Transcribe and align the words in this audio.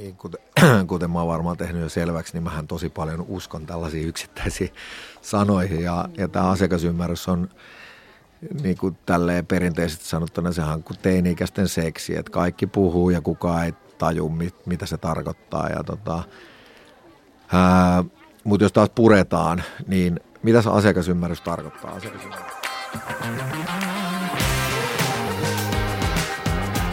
Niin, 0.00 0.16
kuten, 0.16 0.40
kuten 0.86 1.10
mä 1.10 1.18
oon 1.18 1.28
varmaan 1.28 1.56
tehnyt 1.56 1.82
jo 1.82 1.88
selväksi, 1.88 2.32
niin 2.32 2.42
mähän 2.42 2.66
tosi 2.66 2.88
paljon 2.88 3.24
uskon 3.28 3.66
tällaisiin 3.66 4.08
yksittäisiin 4.08 4.70
sanoihin. 5.22 5.82
Ja, 5.82 6.08
ja 6.18 6.28
tämä 6.28 6.50
asiakasymmärrys 6.50 7.28
on 7.28 7.48
niin 8.62 8.78
kuin 8.78 8.98
tälleen 9.06 9.46
perinteisesti 9.46 10.04
sanottuna 10.04 10.52
sehän 10.52 10.74
on 10.74 10.82
kuin 10.82 10.98
teini-ikäisten 10.98 11.68
seksi, 11.68 12.16
että 12.16 12.32
kaikki 12.32 12.66
puhuu 12.66 13.10
ja 13.10 13.20
kukaan 13.20 13.64
ei 13.64 13.72
taju, 13.98 14.28
mit, 14.28 14.66
mitä 14.66 14.86
se 14.86 14.96
tarkoittaa. 14.96 15.68
Ja 15.68 15.84
tota, 15.84 16.22
mutta 18.44 18.64
jos 18.64 18.72
taas 18.72 18.90
puretaan, 18.94 19.62
niin 19.86 20.20
mitä 20.42 20.62
se 20.62 20.70
asiakasymmärrys 20.70 21.40
tarkoittaa? 21.40 21.90
Asiakasymmärrys. 21.90 22.54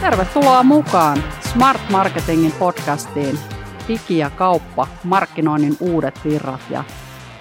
Tervetuloa 0.00 0.62
mukaan 0.62 1.24
Smart 1.52 1.80
Marketingin 1.90 2.52
podcastiin 2.52 3.38
Digi 3.88 4.18
ja 4.18 4.30
kauppa, 4.30 4.86
markkinoinnin 5.04 5.76
uudet 5.80 6.20
virrat 6.24 6.60
ja 6.70 6.84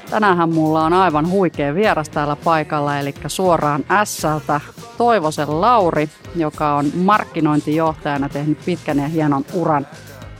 tänään 0.09 0.53
mulla 0.53 0.83
on 0.83 0.93
aivan 0.93 1.29
huikea 1.29 1.75
vieras 1.75 2.09
täällä 2.09 2.35
paikalla, 2.35 2.99
eli 2.99 3.13
suoraan 3.27 3.85
Sältä 4.03 4.61
Toivosen 4.97 5.61
Lauri, 5.61 6.09
joka 6.35 6.75
on 6.75 6.85
markkinointijohtajana 6.95 8.29
tehnyt 8.29 8.65
pitkän 8.65 8.97
ja 8.97 9.07
hienon 9.07 9.45
uran 9.53 9.87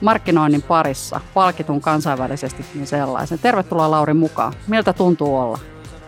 markkinoinnin 0.01 0.61
parissa, 0.61 1.19
palkitun 1.33 1.81
kansainvälisestikin 1.81 2.87
sellaisen. 2.87 3.39
Tervetuloa 3.39 3.91
Lauri 3.91 4.13
mukaan. 4.13 4.53
Miltä 4.67 4.93
tuntuu 4.93 5.37
olla 5.37 5.59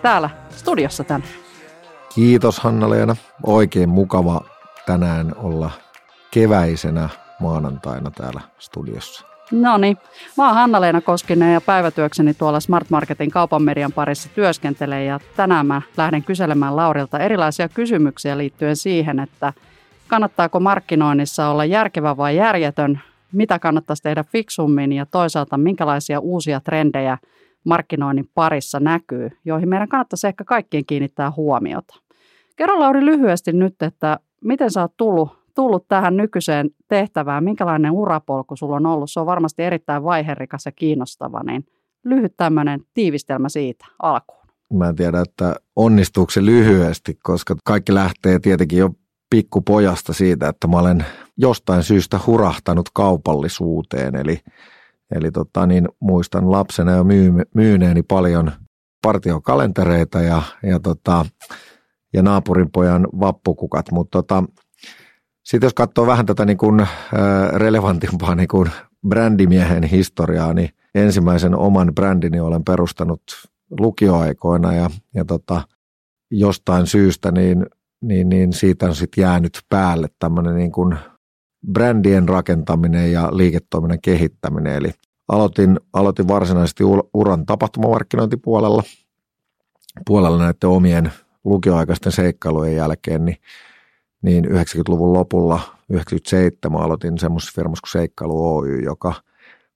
täällä 0.02 0.30
studiossa 0.56 1.04
tänään? 1.04 1.30
Kiitos 2.16 2.60
Hanna-Leena. 2.60 3.16
Oikein 3.44 3.90
mukava 3.90 4.42
tänään 4.86 5.32
olla 5.38 5.72
keväisenä 6.32 7.10
maanantaina 7.40 8.12
täällä 8.12 8.42
studiossa. 8.60 9.26
No 9.52 9.78
niin, 9.78 9.98
mä 10.38 10.46
oon 10.46 10.56
Hanna-Leena 10.56 11.02
Koskinen 11.02 11.54
ja 11.54 11.62
päivätyökseni 11.62 12.34
tuolla 12.34 12.60
Smart 12.60 12.90
Marketin 12.90 13.32
kaupan 13.32 13.64
median 13.64 13.92
parissa 13.92 14.30
työskentelen 14.36 15.06
ja 15.06 15.20
tänään 15.36 15.66
mä 15.66 15.82
lähden 15.98 16.24
kyselemään 16.24 16.76
Laurilta 16.76 17.20
erilaisia 17.20 17.70
kysymyksiä 17.70 18.38
liittyen 18.38 18.76
siihen, 18.76 19.20
että 19.20 19.54
kannattaako 20.08 20.60
markkinoinnissa 20.60 21.48
olla 21.48 21.66
järkevä 21.66 22.18
vai 22.18 22.36
järjetön, 22.36 23.00
mitä 23.32 23.60
kannattaisi 23.60 24.04
tehdä 24.04 24.24
fiksummin 24.24 24.94
ja 24.94 25.06
toisaalta 25.06 25.58
minkälaisia 25.58 26.20
uusia 26.20 26.60
trendejä 26.60 27.18
markkinoinnin 27.64 28.30
parissa 28.34 28.80
näkyy, 28.80 29.30
joihin 29.46 29.70
meidän 29.70 29.90
kannattaisi 29.90 30.28
ehkä 30.28 30.44
kaikkien 30.44 30.86
kiinnittää 30.86 31.32
huomiota. 31.32 31.96
Kerro 32.56 32.80
Lauri 32.80 33.06
lyhyesti 33.06 33.54
nyt, 33.54 33.82
että 33.82 34.20
miten 34.42 34.72
sä 34.72 34.82
oot 34.82 34.98
tullut 34.98 35.39
tullut 35.60 35.88
tähän 35.88 36.18
nykyiseen 36.18 36.70
tehtävään, 36.88 37.44
minkälainen 37.44 37.92
urapolku 37.92 38.56
sulla 38.56 38.76
on 38.76 38.86
ollut? 38.86 39.12
Se 39.12 39.20
on 39.20 39.26
varmasti 39.26 39.64
erittäin 39.64 40.04
vaiherikas 40.04 40.66
ja 40.66 40.72
kiinnostava, 40.72 41.44
niin 41.44 41.66
lyhyt 42.06 42.34
tämmöinen 42.38 42.80
tiivistelmä 42.94 43.50
siitä 43.50 43.86
alkuun. 44.02 44.46
Mä 44.74 44.90
en 44.90 44.96
tiedä, 44.96 45.22
että 45.22 45.56
onnistuuko 45.76 46.32
se 46.32 46.46
lyhyesti, 46.46 47.20
koska 47.24 47.56
kaikki 47.66 47.94
lähtee 47.94 48.40
tietenkin 48.40 48.80
jo 48.80 48.90
pikkupojasta 49.30 50.14
siitä, 50.14 50.50
että 50.50 50.68
mä 50.68 50.80
olen 50.80 51.06
jostain 51.38 51.84
syystä 51.84 52.20
hurahtanut 52.28 52.90
kaupallisuuteen. 52.94 54.16
Eli, 54.16 54.40
eli 55.16 55.32
tota, 55.32 55.66
niin 55.66 55.88
muistan 56.00 56.52
lapsena 56.52 56.92
jo 56.92 57.04
myy, 57.04 57.32
myyneeni 57.56 58.04
paljon 58.04 58.52
partiokalentereita 59.02 60.22
ja, 60.22 60.42
ja, 60.64 60.80
tota, 60.80 61.26
ja 62.14 62.22
naapurin 62.22 62.72
pojan 62.72 63.08
vappukukat, 63.20 63.92
mutta 63.92 64.18
tota, 64.18 64.44
sitten 65.44 65.66
jos 65.66 65.74
katsoo 65.74 66.08
vähän 66.08 66.26
tätä 66.26 66.46
niin 66.46 66.58
kuin, 66.58 66.88
relevantimpaa 67.54 68.36
niin 68.36 68.48
kuin 68.48 68.72
brändimiehen 69.08 69.84
historiaa, 69.84 70.54
niin 70.54 70.70
ensimmäisen 70.96 71.56
oman 71.56 71.92
brändini 71.96 72.40
olen 72.40 72.64
perustanut 72.64 73.22
lukioaikoina 73.80 74.74
ja, 74.74 74.90
ja 75.14 75.26
tota, 75.26 75.62
jostain 76.32 76.88
syystä 76.88 77.32
niin, 77.32 77.66
niin, 78.02 78.30
niin 78.30 78.54
siitä 78.54 78.86
on 78.86 78.96
sitten 78.96 79.22
jäänyt 79.22 79.60
päälle 79.70 80.08
tämmöinen 80.20 80.56
niin 80.56 80.72
kuin 80.72 80.96
brändien 81.72 82.30
rakentaminen 82.30 83.12
ja 83.12 83.30
liiketoiminnan 83.38 84.02
kehittäminen. 84.02 84.76
Eli 84.76 84.92
aloitin, 85.28 85.80
aloitin 85.94 86.28
varsinaisesti 86.28 86.84
uran 87.14 87.46
tapahtumamarkkinointipuolella 87.46 88.84
puolella 90.06 90.38
näiden 90.38 90.70
omien 90.70 91.12
lukioaikaisten 91.44 92.12
seikkailujen 92.12 92.76
jälkeen, 92.76 93.26
niin 93.26 93.38
niin 94.22 94.46
90-luvun 94.46 95.14
lopulla, 95.14 95.60
97 95.90 96.82
aloitin 96.82 97.18
semmoisessa 97.18 97.56
firmassa 97.56 97.82
kuin 97.82 98.02
Seikkailu 98.02 98.58
Oy, 98.58 98.82
joka 98.82 99.14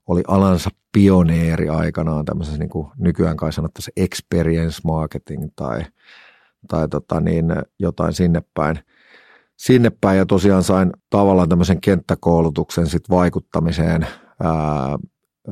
oli 0.08 0.24
alansa 0.28 0.70
pioneeri 0.92 1.70
aikanaan 1.70 2.26
tämmöisessä 2.26 2.60
niin 2.60 2.70
kuin 2.70 2.88
nykyään 2.98 3.38
kai 3.38 3.54
sanottaisiin 3.54 3.94
experience 3.98 4.82
marketing 4.84 5.50
tai, 5.56 5.86
tai 6.68 6.88
tota 6.88 7.20
niin, 7.20 7.46
jotain 7.80 8.14
sinne 8.14 8.42
päin. 8.54 8.80
Sinne 9.58 9.92
päin 10.02 10.18
ja 10.18 10.26
tosiaan 10.26 10.64
sain 10.64 10.92
tavallaan 11.10 11.50
tämmöisen 11.50 11.82
kenttäkoulutuksen 11.82 12.88
sit 12.88 13.10
vaikuttamiseen 13.10 14.08
ää, 14.44 14.98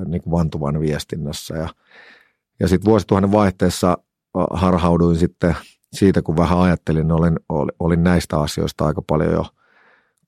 niin 0.05 0.21
kuin 0.21 0.31
vantuvan 0.31 0.79
viestinnässä 0.79 1.57
ja, 1.57 1.69
ja 2.59 2.67
sitten 2.67 2.89
vuosituhannen 2.89 3.31
vaihteessa 3.31 3.97
harhauduin 4.53 5.17
sitten 5.17 5.55
siitä, 5.93 6.21
kun 6.21 6.37
vähän 6.37 6.59
ajattelin, 6.59 7.07
niin 7.07 7.11
olin, 7.11 7.37
olin 7.79 8.03
näistä 8.03 8.39
asioista 8.39 8.85
aika 8.85 9.01
paljon 9.01 9.33
jo 9.33 9.45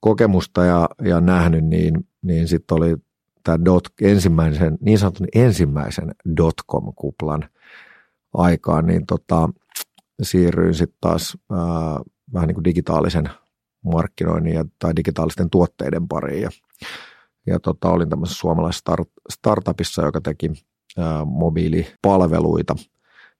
kokemusta 0.00 0.64
ja, 0.64 0.88
ja 1.02 1.20
nähnyt, 1.20 1.64
niin, 1.64 2.08
niin 2.22 2.48
sitten 2.48 2.76
oli 2.76 2.96
tämä 3.44 3.64
dot, 3.64 3.84
ensimmäisen, 4.00 4.78
niin 4.80 4.98
sanotun 4.98 5.26
ensimmäisen 5.34 6.14
dotcom-kuplan 6.36 7.48
aikaan, 8.34 8.86
niin 8.86 9.06
tota, 9.06 9.48
siirryin 10.22 10.74
sitten 10.74 10.98
taas 11.00 11.38
ää, 11.50 11.58
vähän 12.34 12.46
niin 12.46 12.54
kuin 12.54 12.64
digitaalisen 12.64 13.30
markkinoinnin 13.84 14.54
ja, 14.54 14.64
tai 14.78 14.96
digitaalisten 14.96 15.50
tuotteiden 15.50 16.08
pariin. 16.08 16.42
Ja, 16.42 16.50
ja 17.46 17.60
tota, 17.60 17.90
olin 17.90 18.08
tämmöisessä 18.08 18.40
suomalaisessa 18.40 18.80
start, 18.80 19.08
startupissa, 19.30 20.02
joka 20.02 20.20
teki 20.20 20.52
ää, 20.98 21.24
mobiilipalveluita– 21.24 22.74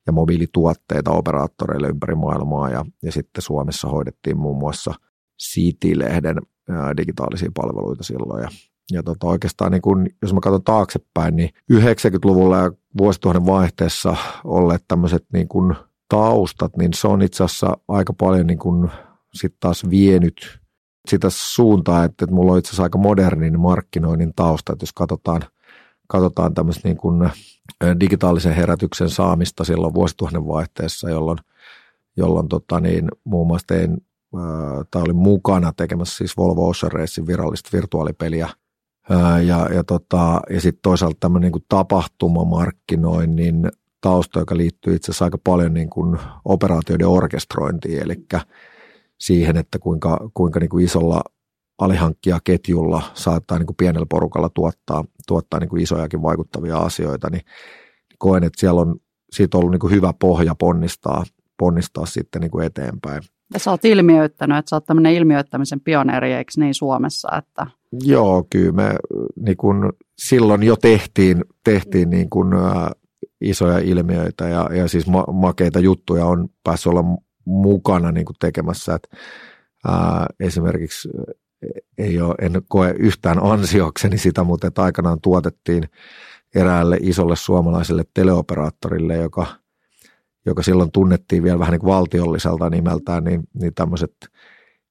ja 0.07 0.13
mobiilituotteita 0.13 1.11
operaattoreille 1.11 1.89
ympäri 1.89 2.15
maailmaa. 2.15 2.71
Ja, 2.71 2.85
ja 3.03 3.13
sitten 3.13 3.43
Suomessa 3.43 3.89
hoidettiin 3.89 4.39
muun 4.39 4.59
muassa 4.59 4.95
City-lehden 5.43 6.37
digitaalisia 6.97 7.51
palveluita 7.55 8.03
silloin. 8.05 8.43
Ja 8.43 8.49
ja 8.93 9.03
tota 9.03 9.27
oikeastaan 9.27 9.73
niin 9.73 9.83
kun, 9.83 10.07
jos 10.23 10.35
mä 10.35 10.41
katson 10.41 10.65
taaksepäin, 10.65 11.37
niin 11.37 11.51
90-luvulla 11.73 12.59
ja 12.59 12.73
vuosituhannen 12.99 13.47
vaihteessa 13.47 14.17
olleet 14.45 14.85
tämmöiset 14.89 15.25
niin 15.33 15.49
kun 15.49 15.75
taustat, 16.09 16.77
niin 16.77 16.93
se 16.95 17.09
on 17.09 17.23
itse 17.23 17.45
asiassa 17.45 17.77
aika 17.89 18.13
paljon 18.13 18.47
niin 18.47 18.59
kun 18.59 18.91
sit 19.35 19.55
taas 19.61 19.91
vienyt 19.91 20.61
sitä 21.09 21.29
suuntaa, 21.31 22.05
että, 22.05 22.25
että 22.25 22.35
mulla 22.35 22.53
on 22.53 22.59
itse 22.59 22.69
asiassa 22.69 22.83
aika 22.83 22.99
modernin 22.99 23.61
markkinoinnin 23.61 24.33
tausta, 24.37 24.73
että 24.73 24.83
jos 24.83 24.93
katsotaan 24.93 25.43
katsotaan 26.09 26.55
tämmöistä 26.55 26.89
niin 26.89 26.97
kuin 26.97 27.31
digitaalisen 28.01 28.55
herätyksen 28.55 29.11
saamista 29.11 29.65
silloin 29.65 29.95
vuosituhannen 29.95 30.47
vaihteessa, 30.47 31.11
jolloin, 31.11 31.39
jolloin 32.17 32.49
tota 32.49 32.81
niin, 32.81 33.09
muun 33.25 33.47
muassa 33.47 33.67
tein, 33.67 34.07
tai 34.91 35.03
olin 35.03 35.17
mukana 35.17 35.73
tekemässä 35.77 36.17
siis 36.17 36.37
Volvo 36.37 36.69
Ocean 36.69 36.93
Racing 36.93 37.27
virallista 37.27 37.71
virtuaalipeliä, 37.73 38.49
ja, 39.47 39.69
ja, 39.75 39.85
tota, 39.85 40.41
ja 40.51 40.61
sitten 40.61 40.83
toisaalta 40.83 41.17
tämmöinen 41.21 41.53
niin 41.53 41.65
tapahtumamarkkinoinnin 41.69 43.71
tausta, 44.01 44.39
joka 44.39 44.57
liittyy 44.57 44.95
itse 44.95 45.11
asiassa 45.11 45.25
aika 45.25 45.39
paljon 45.45 45.75
niin 45.75 45.91
kuin 45.91 46.19
operaatioiden 46.45 47.09
orkestrointiin, 47.09 48.03
eli 48.03 48.27
siihen, 49.21 49.57
että 49.57 49.79
kuinka, 49.79 50.31
kuinka 50.35 50.61
niin 50.61 50.71
kuin 50.71 50.85
isolla 50.85 51.23
alihankkijaketjulla 51.79 53.03
saattaa 53.15 53.59
niin 53.59 53.67
kuin 53.67 53.77
pienellä 53.77 54.07
porukalla 54.11 54.49
tuottaa, 54.49 55.05
tuottaa 55.29 55.61
niin 55.61 55.69
kuin 55.69 55.83
isojakin 55.83 56.23
vaikuttavia 56.23 56.79
asioita, 56.79 57.31
niin 57.31 57.43
koen, 58.19 58.45
että 58.45 58.61
siellä 58.61 58.81
on 58.81 58.97
siitä 59.33 59.59
ollut 59.59 59.71
niin 59.71 59.81
kuin 59.81 59.93
hyvä 59.93 60.13
pohja 60.19 60.55
ponnistaa, 60.55 61.25
ponnistaa 61.59 62.07
sitten 62.07 62.41
niin 62.41 62.51
kuin 62.51 62.67
eteenpäin. 62.67 63.23
Ja 63.53 63.59
sä 63.59 63.71
oot 63.71 63.85
ilmiöittänyt, 63.85 64.59
että 64.59 64.71
sä 64.71 64.77
oot 64.77 64.87
tämmöinen 64.87 65.15
ilmiöittämisen 65.15 65.81
pioneeri, 65.81 66.33
eikö 66.33 66.53
niin 66.57 66.75
Suomessa? 66.75 67.29
Että... 67.39 67.67
Joo, 68.05 68.47
kyllä 68.51 68.73
me 68.73 68.95
niin 69.37 69.57
kuin 69.57 69.93
silloin 70.19 70.63
jo 70.63 70.77
tehtiin, 70.77 71.45
tehtiin 71.65 72.11
niin 72.11 72.31
kuin, 72.31 72.53
ä, 72.53 72.91
isoja 73.41 73.79
ilmiöitä 73.79 74.49
ja, 74.49 74.71
ja 74.73 74.89
siis 74.89 75.07
ma- 75.07 75.33
makeita 75.33 75.81
juttuja 75.81 76.27
on 76.27 76.49
päässyt 76.65 76.87
olla 76.87 77.05
mukana 77.45 78.13
niin 78.13 78.27
kuin 78.27 78.37
tekemässä. 78.41 78.95
Että, 78.95 79.17
ää, 79.89 80.27
esimerkiksi 80.41 81.09
ei 81.99 82.21
ole, 82.21 82.35
en 82.41 82.63
koe 82.69 82.95
yhtään 82.99 83.43
ansiokseni 83.43 84.19
sitä, 84.19 84.45
mutta 84.45 84.67
että 84.67 84.83
aikanaan 84.83 85.21
tuotettiin 85.21 85.85
eräälle 86.55 86.99
isolle 87.01 87.37
suomalaiselle 87.37 88.05
teleoperaattorille, 88.15 89.17
joka, 89.17 89.47
joka 90.47 90.63
silloin 90.63 90.93
tunnettiin 90.93 91.43
vielä 91.43 91.59
vähän 91.59 91.73
niin 91.73 91.81
kuin 91.81 91.95
valtiolliselta 91.95 92.71
nimeltään, 92.71 93.25
niin, 93.25 93.43
niin 93.55 93.75
tämmöiset 93.75 94.15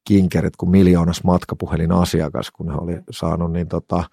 kinkerit 0.08 0.56
kuin 0.56 0.70
miljoonas 0.70 1.24
matkapuhelin 1.24 1.92
asiakas, 1.92 2.52
kun 2.52 2.70
he 2.72 2.76
oli 2.78 3.00
saanut 3.12 3.52
niin 3.52 3.68
tota, 3.68 4.04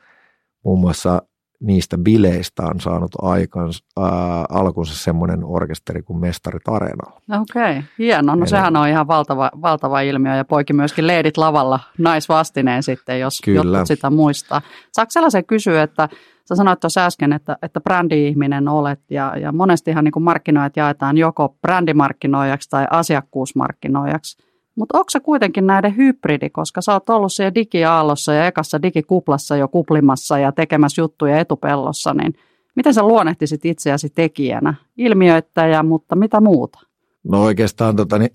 muun 0.65 0.81
muassa 0.81 1.23
niistä 1.61 1.99
bileistä 1.99 2.63
on 2.63 2.81
saanut 2.81 3.11
aikansa, 3.23 3.85
ää, 3.97 4.11
alkunsa 4.51 4.95
semmoinen 4.95 5.45
orkesteri 5.45 6.03
kuin 6.03 6.21
Mestarit 6.21 6.69
Areenalla. 6.69 7.21
Okei, 7.41 7.71
okay. 7.71 7.83
hienoa. 7.99 8.37
No 8.37 8.43
Eli... 8.43 8.49
sehän 8.49 8.77
on 8.77 8.89
ihan 8.89 9.09
valtava, 9.09 9.51
valtava 9.63 10.01
ilmiö 10.01 10.35
ja 10.35 10.45
poiki 10.45 10.73
myöskin 10.73 11.07
leedit 11.07 11.37
lavalla 11.37 11.81
naisvastineen 11.99 12.83
sitten, 12.83 13.21
jos 13.21 13.41
Kyllä. 13.45 13.79
jotkut 13.79 13.87
sitä 13.87 14.11
muistaa. 14.11 14.63
Saako 14.93 15.11
sellaisen 15.11 15.45
kysyä, 15.45 15.83
että 15.83 16.09
sä 16.49 16.55
sanoit 16.55 16.81
tuossa 16.81 17.07
äsken, 17.07 17.33
että, 17.33 17.57
että 17.63 17.81
brändi-ihminen 17.81 18.69
olet 18.69 19.01
ja, 19.11 19.37
ja 19.37 19.53
monestihan 19.53 20.05
niin 20.05 20.23
markkinoijat 20.23 20.77
jaetaan 20.77 21.17
joko 21.17 21.57
brändimarkkinoijaksi 21.63 22.71
tai 22.71 22.87
asiakkuusmarkkinoijaksi– 22.91 24.37
mutta 24.77 24.99
onko 24.99 25.11
se 25.11 25.21
kuitenkin 25.21 25.67
näiden 25.67 25.97
hybridi, 25.97 26.51
koska 26.51 26.81
sä 26.81 26.93
oot 26.93 27.11
ollut 27.11 27.33
siellä 27.33 27.55
digiaallossa 27.55 28.33
ja 28.33 28.47
ekassa 28.47 28.83
digikuplassa 28.83 29.57
jo 29.57 29.69
kuplimassa 29.69 30.39
ja 30.39 30.53
tekemässä 30.53 31.03
juttuja 31.03 31.39
etupellossa, 31.39 32.15
niin 32.15 32.35
miten 32.77 32.95
sä 32.95 33.03
luonnehtisit 33.03 33.65
itseäsi 33.65 34.11
tekijänä? 34.11 34.75
Ilmiöittäjä, 34.97 35.83
mutta 35.83 36.17
mitä 36.17 36.41
muuta? 36.41 36.81
No 37.25 37.43
oikeastaan 37.43 37.97
tota, 37.97 38.19
niin, 38.19 38.31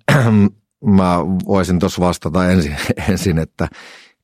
mä 0.97 1.19
voisin 1.47 1.79
tuossa 1.79 2.01
vastata 2.01 2.51
ensin, 2.51 2.75
ensin 3.09 3.37
että 3.37 3.67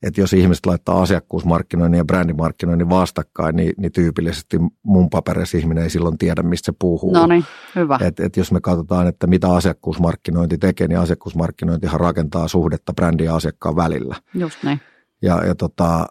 että 0.04 0.22
jos 0.22 0.34
ihmiset 0.34 0.66
laittaa 0.66 1.02
asiakkuusmarkkinoinnin 1.02 1.98
ja 1.98 2.06
brändimarkkinoinnin 2.06 2.90
vastakkain, 2.90 3.56
niin, 3.56 3.74
niin 3.78 3.92
tyypillisesti 3.92 4.58
mun 4.84 5.10
paperissa 5.10 5.58
ihminen 5.58 5.84
ei 5.84 5.90
silloin 5.90 6.18
tiedä, 6.18 6.44
mistä 6.44 6.66
se 6.66 6.78
puhuu. 6.80 7.14
No 7.14 7.28
niin, 7.28 7.44
hyvä. 7.76 8.00
Et, 8.02 8.20
et 8.20 8.38
jos 8.38 8.52
me 8.52 8.62
katsotaan, 8.62 9.08
että 9.08 9.28
mitä 9.28 9.54
asiakkuusmarkkinointi 9.54 10.58
tekee, 10.58 10.88
niin 10.88 11.00
asiakkuusmarkkinointihan 11.00 12.00
rakentaa 12.00 12.48
suhdetta 12.48 12.94
brändin 12.94 13.26
ja 13.26 13.36
asiakkaan 13.36 13.76
välillä. 13.76 14.16
Just 14.34 14.64
niin. 14.64 14.82
Ja, 15.22 15.46
ja 15.46 15.56
tota, 15.56 16.06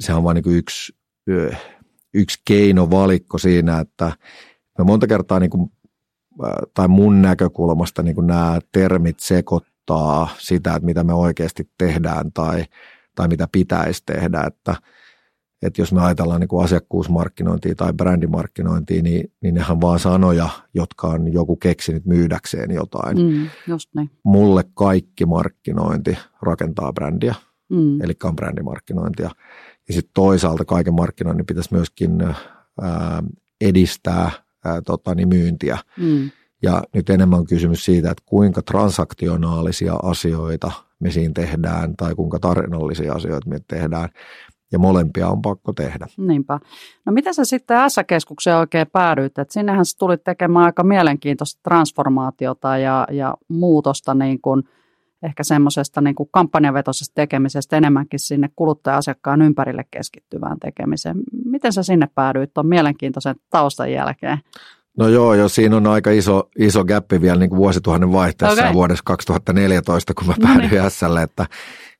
se 0.00 0.14
on 0.14 0.24
vain 0.24 0.34
niin 0.34 0.56
yksi, 0.56 0.92
yksi 2.14 2.42
keinovalikko 2.44 3.38
siinä, 3.38 3.78
että 3.78 4.12
me 4.78 4.84
monta 4.84 5.06
kertaa 5.06 5.40
niin 5.40 5.50
kuin, 5.50 5.72
tai 6.74 6.88
mun 6.88 7.22
näkökulmasta 7.22 8.02
niin 8.02 8.14
kuin 8.14 8.26
nämä 8.26 8.58
termit 8.72 9.20
sekoittaa 9.20 9.67
muuttaa 9.88 10.28
sitä, 10.38 10.74
että 10.74 10.86
mitä 10.86 11.04
me 11.04 11.14
oikeasti 11.14 11.70
tehdään 11.78 12.32
tai, 12.32 12.64
tai 13.14 13.28
mitä 13.28 13.48
pitäisi 13.52 14.02
tehdä. 14.06 14.42
Että, 14.46 14.74
että 15.62 15.82
jos 15.82 15.92
me 15.92 16.02
ajatellaan 16.02 16.40
niin 16.40 16.48
kuin 16.48 16.64
asiakkuusmarkkinointia 16.64 17.74
tai 17.74 17.92
brändimarkkinointia, 17.92 19.02
niin, 19.02 19.32
niin 19.42 19.54
nehän 19.54 19.80
vaan 19.80 19.98
sanoja, 19.98 20.48
jotka 20.74 21.06
on 21.06 21.32
joku 21.32 21.56
keksinyt 21.56 22.06
myydäkseen 22.06 22.70
jotain. 22.70 23.18
Mm, 23.18 23.48
just 23.66 23.90
niin. 23.94 24.10
Mulle 24.24 24.64
kaikki 24.74 25.26
markkinointi 25.26 26.18
rakentaa 26.42 26.92
brändiä, 26.92 27.34
mm. 27.68 28.00
eli 28.00 28.12
on 28.24 28.36
brändimarkkinointia. 28.36 29.30
Ja 29.88 29.94
sitten 29.94 30.12
toisaalta 30.14 30.64
kaiken 30.64 30.94
markkinoinnin 30.94 31.46
pitäisi 31.46 31.74
myöskin 31.74 32.22
ää, 32.80 33.22
edistää 33.60 34.30
ää, 34.64 34.82
tota, 34.82 35.14
niin 35.14 35.28
myyntiä. 35.28 35.78
Mm. 35.96 36.30
Ja 36.62 36.82
nyt 36.94 37.10
enemmän 37.10 37.38
on 37.38 37.46
kysymys 37.46 37.84
siitä, 37.84 38.10
että 38.10 38.22
kuinka 38.26 38.62
transaktionaalisia 38.62 39.94
asioita 40.02 40.70
me 41.00 41.10
siinä 41.10 41.32
tehdään 41.34 41.96
tai 41.96 42.14
kuinka 42.14 42.38
tarinallisia 42.38 43.12
asioita 43.12 43.48
me 43.48 43.58
tehdään. 43.68 44.08
Ja 44.72 44.78
molempia 44.78 45.28
on 45.28 45.42
pakko 45.42 45.72
tehdä. 45.72 46.06
Niinpä. 46.16 46.60
No 47.06 47.12
mitä 47.12 47.32
sä 47.32 47.44
sitten 47.44 47.90
S-keskukseen 47.90 48.56
oikein 48.56 48.86
päädyit? 48.92 49.38
Et 49.38 49.50
sinnehän 49.50 49.86
sä 49.86 49.98
tulit 49.98 50.24
tekemään 50.24 50.64
aika 50.64 50.82
mielenkiintoista 50.82 51.60
transformaatiota 51.62 52.78
ja, 52.78 53.06
ja 53.10 53.34
muutosta 53.48 54.14
niin 54.14 54.40
kuin 54.40 54.62
ehkä 55.22 55.42
semmoisesta 55.42 56.00
niin 56.00 56.14
kuin 56.14 56.28
kampanjavetoisesta 56.32 57.14
tekemisestä 57.14 57.76
enemmänkin 57.76 58.20
sinne 58.20 58.48
kuluttaja-asiakkaan 58.56 59.42
ympärille 59.42 59.84
keskittyvään 59.90 60.58
tekemiseen. 60.58 61.16
Miten 61.44 61.72
sä 61.72 61.82
sinne 61.82 62.08
päädyit 62.14 62.54
tuon 62.54 62.66
mielenkiintoisen 62.66 63.36
taustan 63.50 63.92
jälkeen? 63.92 64.38
No 64.98 65.08
joo, 65.08 65.34
jo 65.34 65.48
siinä 65.48 65.76
on 65.76 65.86
aika 65.86 66.10
iso, 66.10 66.48
iso 66.58 66.84
gappi 66.84 67.20
vielä 67.20 67.38
niin 67.38 67.50
kuin 67.50 67.58
vuosituhannen 67.58 68.12
vaihteessa 68.12 68.62
okay. 68.62 68.74
vuodessa 68.74 69.02
2014, 69.06 70.14
kun 70.14 70.26
mä 70.26 70.34
no 70.38 70.46
päädyin 70.46 70.70
no 70.70 70.82
niin. 70.82 70.90
SL, 70.90 71.16
että, 71.16 71.46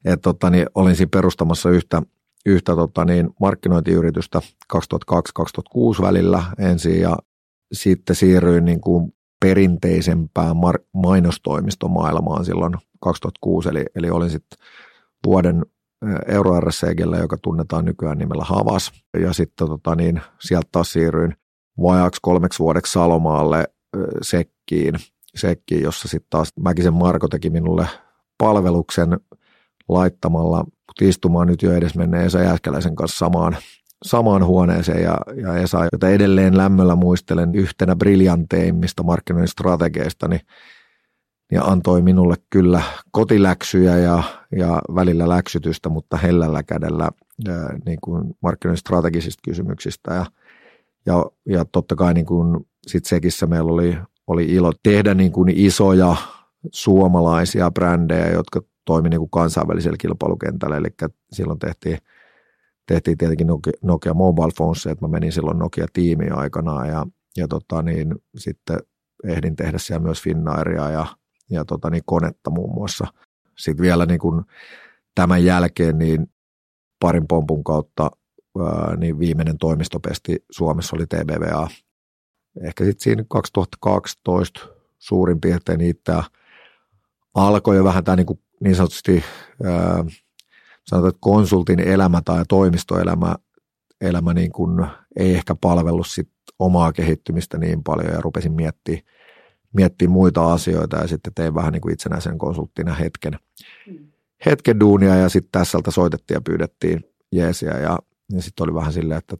että 0.04 0.22
tota, 0.22 0.50
niin 0.50 0.66
olin 0.74 0.96
siinä 0.96 1.10
perustamassa 1.12 1.70
yhtä, 1.70 2.02
yhtä 2.46 2.74
tota, 2.74 3.04
niin 3.04 3.30
markkinointiyritystä 3.40 4.40
2002-2006 4.74 6.02
välillä 6.02 6.42
ensin 6.58 7.00
ja 7.00 7.16
sitten 7.72 8.16
siirryin 8.16 8.64
niin 8.64 8.80
kuin 8.80 9.12
perinteisempään 9.40 10.56
mar- 10.56 10.84
mainostoimistomaailmaan 10.94 12.44
silloin 12.44 12.74
2006, 13.00 13.68
eli, 13.68 13.84
eli 13.94 14.10
olin 14.10 14.30
sitten 14.30 14.58
vuoden 15.26 15.62
EuroRSCGllä, 16.26 17.16
joka 17.16 17.36
tunnetaan 17.42 17.84
nykyään 17.84 18.18
nimellä 18.18 18.44
Havas, 18.44 18.92
ja 19.20 19.32
sitten 19.32 19.68
tota, 19.68 19.94
niin, 19.94 20.20
sieltä 20.40 20.68
taas 20.72 20.92
siirryin 20.92 21.36
vajaaksi 21.82 22.18
kolmeksi 22.22 22.58
vuodeksi 22.58 22.92
Salomaalle 22.92 23.68
sekkiin, 24.22 24.94
sekkiin 25.34 25.82
jossa 25.82 26.08
sitten 26.08 26.30
taas 26.30 26.52
Mäkisen 26.60 26.94
Marko 26.94 27.28
teki 27.28 27.50
minulle 27.50 27.86
palveluksen 28.38 29.20
laittamalla 29.88 30.64
istumaan 31.00 31.46
nyt 31.46 31.62
jo 31.62 31.72
edesmenneen 31.72 32.26
Esa 32.26 32.42
Jääskeläisen 32.42 32.96
kanssa 32.96 33.18
samaan, 33.18 33.56
samaan 34.04 34.44
huoneeseen. 34.44 35.02
Ja, 35.02 35.18
ja 35.42 35.56
Esa, 35.56 35.88
jota 35.92 36.08
edelleen 36.08 36.56
lämmöllä 36.56 36.96
muistelen 36.96 37.54
yhtenä 37.54 37.96
briljanteimmista 37.96 39.02
markkinoinnin 39.02 39.48
strategeista, 39.48 40.28
niin, 40.28 40.40
niin 41.50 41.62
antoi 41.62 42.02
minulle 42.02 42.34
kyllä 42.50 42.82
kotiläksyjä 43.10 43.96
ja, 43.96 44.22
ja 44.56 44.82
välillä 44.94 45.28
läksytystä, 45.28 45.88
mutta 45.88 46.16
hellällä 46.16 46.62
kädellä 46.62 47.10
niin 47.86 47.98
kuin 48.04 48.36
markkinoinnin 48.42 48.80
strategisista 48.80 49.40
kysymyksistä. 49.44 50.14
Ja 50.14 50.26
ja, 51.08 51.26
ja 51.46 51.64
totta 51.64 51.96
kai 51.96 52.14
niin 52.14 52.26
kuin 52.26 52.66
sit 52.86 53.04
Sekissä 53.04 53.46
meillä 53.46 53.72
oli, 53.72 53.98
oli 54.26 54.44
ilo 54.44 54.72
tehdä 54.82 55.14
niin 55.14 55.32
kuin 55.32 55.52
isoja 55.56 56.16
suomalaisia 56.72 57.70
brändejä, 57.70 58.28
jotka 58.28 58.62
toimi 58.84 59.08
niin 59.08 59.20
kuin 59.20 59.30
kansainvälisellä 59.30 59.96
kilpailukentällä. 60.00 60.76
Eli 60.76 60.88
silloin 61.32 61.58
tehtiin, 61.58 61.98
tehtiin 62.86 63.18
tietenkin 63.18 63.46
Nokia, 63.46 63.72
Nokia 63.82 64.14
Mobile 64.14 64.52
Phones, 64.56 64.86
että 64.86 65.04
mä 65.04 65.08
menin 65.08 65.32
silloin 65.32 65.58
Nokia-tiimiin 65.58 66.32
aikanaan 66.32 66.88
ja, 66.88 67.06
ja 67.36 67.48
tota 67.48 67.82
niin, 67.82 68.14
sitten 68.36 68.78
ehdin 69.24 69.56
tehdä 69.56 69.78
siellä 69.78 70.02
myös 70.04 70.22
Finnairia 70.22 70.90
ja, 70.90 71.06
ja 71.50 71.64
tota 71.64 71.90
niin, 71.90 72.02
konetta 72.06 72.50
muun 72.50 72.74
muassa. 72.74 73.06
Sitten 73.58 73.82
vielä 73.82 74.06
niin 74.06 74.20
kuin 74.20 74.44
tämän 75.14 75.44
jälkeen 75.44 75.98
niin 75.98 76.26
parin 77.00 77.26
pompun 77.28 77.64
kautta 77.64 78.10
niin 78.96 79.18
viimeinen 79.18 79.58
toimistopesti 79.58 80.44
Suomessa 80.50 80.96
oli 80.96 81.06
TBVA. 81.06 81.68
Ehkä 82.64 82.84
sitten 82.84 83.04
siinä 83.04 83.24
2012 83.28 84.60
suurin 84.98 85.40
piirtein 85.40 85.78
niitä 85.78 86.22
alkoi 87.34 87.76
jo 87.76 87.84
vähän 87.84 88.04
tämä 88.04 88.16
niin, 88.16 88.26
kuin 88.26 88.40
niin 88.60 88.76
sanotusti 88.76 89.24
sanotaan, 90.84 91.08
että 91.08 91.20
konsultin 91.20 91.80
elämä 91.80 92.22
tai 92.24 92.44
toimistoelämä 92.48 93.34
elämä 94.00 94.34
niin 94.34 94.52
kuin 94.52 94.86
ei 95.16 95.34
ehkä 95.34 95.54
palvellut 95.60 96.06
sit 96.06 96.28
omaa 96.58 96.92
kehittymistä 96.92 97.58
niin 97.58 97.82
paljon 97.82 98.12
ja 98.12 98.20
rupesin 98.20 98.52
miettimään, 98.52 99.02
miettimään 99.72 100.12
muita 100.12 100.52
asioita 100.52 100.96
ja 100.96 101.08
sitten 101.08 101.34
tein 101.34 101.54
vähän 101.54 101.72
niin 101.72 101.80
kuin 101.80 101.92
itsenäisen 101.92 102.38
konsulttina 102.38 102.94
hetken, 102.94 103.32
mm. 103.86 104.08
hetken 104.46 104.80
duunia 104.80 105.14
ja 105.14 105.28
sitten 105.28 105.52
tässä 105.52 105.78
soitettiin 105.88 106.36
ja 106.36 106.40
pyydettiin 106.40 107.04
jeesiä 107.32 107.78
ja 107.78 107.98
ja 108.32 108.42
sitten 108.42 108.64
oli 108.64 108.74
vähän 108.74 108.92
silleen, 108.92 109.18
että 109.18 109.36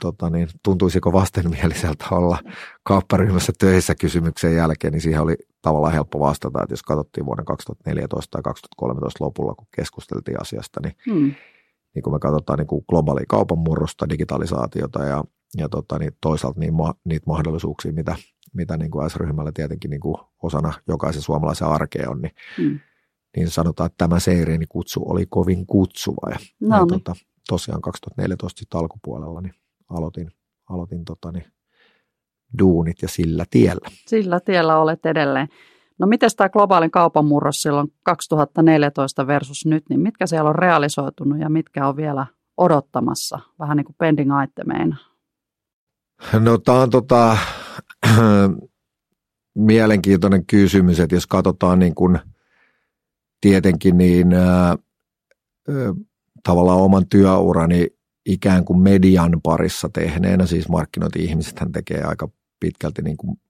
tota 0.00 0.30
niin, 0.30 0.48
tuntuisiko 0.62 1.12
vastenmieliseltä 1.12 2.04
olla 2.10 2.38
kaupparyhmässä 2.82 3.52
töissä 3.58 3.94
kysymyksen 3.94 4.56
jälkeen, 4.56 4.92
niin 4.92 5.00
siihen 5.00 5.20
oli 5.20 5.36
tavallaan 5.62 5.92
helppo 5.92 6.20
vastata, 6.20 6.62
että 6.62 6.72
jos 6.72 6.82
katsottiin 6.82 7.26
vuoden 7.26 7.44
2014 7.44 8.30
tai 8.30 8.42
2013 8.42 9.24
lopulla, 9.24 9.54
kun 9.54 9.66
keskusteltiin 9.76 10.40
asiasta, 10.40 10.80
niin, 10.82 10.96
hmm. 11.06 11.34
niin 11.94 12.02
kun 12.02 12.12
me 12.12 12.18
katsotaan 12.18 12.58
niin 12.58 12.66
kuin 12.66 12.84
globaalia 12.88 13.24
kaupan 13.28 13.58
murrosta, 13.58 14.08
digitalisaatiota 14.08 15.04
ja, 15.04 15.24
ja 15.56 15.68
tota, 15.68 15.98
niin 15.98 16.12
toisaalta 16.20 16.60
niin 16.60 16.74
ma, 16.74 16.94
niitä 17.04 17.26
mahdollisuuksia, 17.26 17.92
mitä, 17.92 18.16
mitä 18.52 18.76
niin 18.76 18.90
kuin 18.90 19.10
S-ryhmällä 19.10 19.52
tietenkin 19.52 19.90
niin 19.90 20.00
kuin 20.00 20.16
osana 20.42 20.72
jokaisen 20.88 21.22
suomalaisen 21.22 21.68
arkea 21.68 22.10
on, 22.10 22.22
niin, 22.22 22.34
hmm. 22.58 22.80
niin 23.36 23.50
sanotaan, 23.50 23.86
että 23.86 23.98
tämä 23.98 24.20
Seireeni 24.20 24.66
kutsu 24.68 25.02
oli 25.06 25.26
kovin 25.26 25.66
kutsuva. 25.66 26.30
Ja, 26.30 26.36
no, 26.60 26.76
ja 26.76 26.84
niin. 26.84 26.88
tota, 26.88 27.16
tosiaan 27.48 27.80
2014 27.80 28.58
sitten 28.58 28.80
alkupuolella 28.80 29.40
niin 29.40 29.54
aloitin, 29.90 30.30
aloitin 30.70 31.04
tota, 31.04 31.32
niin, 31.32 31.46
duunit 32.58 33.02
ja 33.02 33.08
sillä 33.08 33.44
tiellä. 33.50 33.88
Sillä 34.06 34.40
tiellä 34.40 34.78
olet 34.78 35.06
edelleen. 35.06 35.48
No 35.98 36.06
miten 36.06 36.30
tämä 36.36 36.48
globaalin 36.48 36.90
kaupan 36.90 37.24
murros 37.24 37.62
silloin 37.62 37.92
2014 38.02 39.26
versus 39.26 39.66
nyt, 39.66 39.84
niin 39.88 40.00
mitkä 40.00 40.26
siellä 40.26 40.50
on 40.50 40.56
realisoitunut 40.56 41.38
ja 41.38 41.48
mitkä 41.48 41.88
on 41.88 41.96
vielä 41.96 42.26
odottamassa, 42.56 43.38
vähän 43.58 43.76
niin 43.76 43.84
kuin 43.84 43.96
pending 43.98 44.30
itemeina? 44.44 44.96
No 46.40 46.58
tämä 46.58 46.80
on 46.80 46.90
tota, 46.90 47.36
mielenkiintoinen 49.54 50.46
kysymys, 50.46 51.00
että 51.00 51.16
jos 51.16 51.26
katsotaan 51.26 51.78
niin 51.78 51.94
kuin 51.94 52.18
tietenkin 53.40 53.98
niin 53.98 54.32
ää, 54.32 54.76
tavallaan 56.44 56.80
oman 56.80 57.06
työurani 57.08 57.86
ikään 58.26 58.64
kuin 58.64 58.78
median 58.78 59.40
parissa 59.42 59.88
tehneenä, 59.92 60.46
siis 60.46 60.68
markkinointi-ihmiset 60.68 61.60
hän 61.60 61.72
tekee 61.72 62.02
aika 62.02 62.28
pitkälti 62.60 63.02
niin 63.02 63.16
kuin 63.16 63.40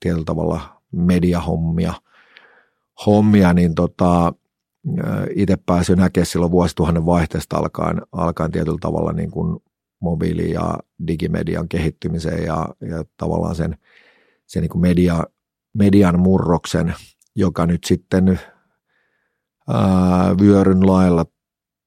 tietyllä 0.00 0.24
tavalla 0.24 0.82
mediahommia, 0.92 1.94
hommia, 3.06 3.52
niin 3.52 3.74
tota, 3.74 4.32
itse 5.36 5.56
pääsin 5.66 5.98
näkemään 5.98 6.26
silloin 6.26 6.52
vuosituhannen 6.52 7.06
vaihteesta 7.06 7.56
alkaen, 7.56 8.02
alkaen 8.12 8.50
tietyllä 8.50 8.78
tavalla 8.80 9.12
niin 9.12 9.30
kuin 9.30 9.60
mobiili- 10.00 10.52
ja 10.52 10.78
digimedian 11.06 11.68
kehittymiseen 11.68 12.44
ja, 12.44 12.68
ja 12.80 13.04
tavallaan 13.16 13.54
sen, 13.54 13.76
sen 14.46 14.60
niin 14.60 14.70
kuin 14.70 14.82
media, 14.82 15.24
median 15.74 16.20
murroksen, 16.20 16.94
joka 17.36 17.66
nyt 17.66 17.84
sitten 17.84 18.40
ää, 19.68 20.36
vyöryn 20.40 20.86
lailla 20.86 21.24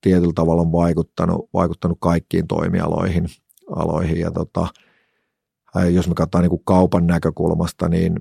tietyllä 0.04 0.34
tavalla 0.36 0.62
on 0.62 0.72
vaikuttanut, 0.72 1.50
vaikuttanut 1.54 1.98
kaikkiin 2.02 2.48
toimialoihin. 2.48 3.28
Aloihin. 3.76 4.20
Ja 4.20 4.32
tota, 4.32 4.68
jos 5.92 6.08
me 6.08 6.14
katsotaan 6.14 6.42
niin 6.42 6.50
kuin 6.50 6.62
kaupan 6.66 7.08
näkökulmasta, 7.08 7.90
niin, 7.90 8.16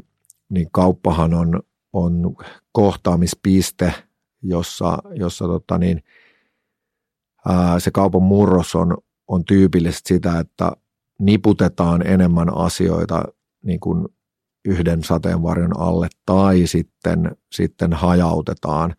niin 0.48 0.68
kauppahan 0.72 1.34
on, 1.34 1.62
on 1.92 2.36
kohtaamispiste, 2.72 3.94
jossa, 4.42 4.98
jossa 5.14 5.44
tota 5.44 5.78
niin, 5.78 6.02
ää, 7.48 7.80
se 7.80 7.90
kaupan 7.90 8.22
murros 8.22 8.74
on, 8.74 8.96
on 9.28 9.44
tyypillisesti 9.44 10.14
sitä, 10.14 10.38
että 10.38 10.72
niputetaan 11.18 12.06
enemmän 12.06 12.56
asioita 12.56 13.22
niin 13.64 13.80
kuin 13.80 14.08
yhden 14.64 15.04
sateenvarjon 15.04 15.80
alle 15.80 16.08
tai 16.26 16.66
sitten, 16.66 17.36
sitten 17.52 17.92
hajautetaan 17.92 18.94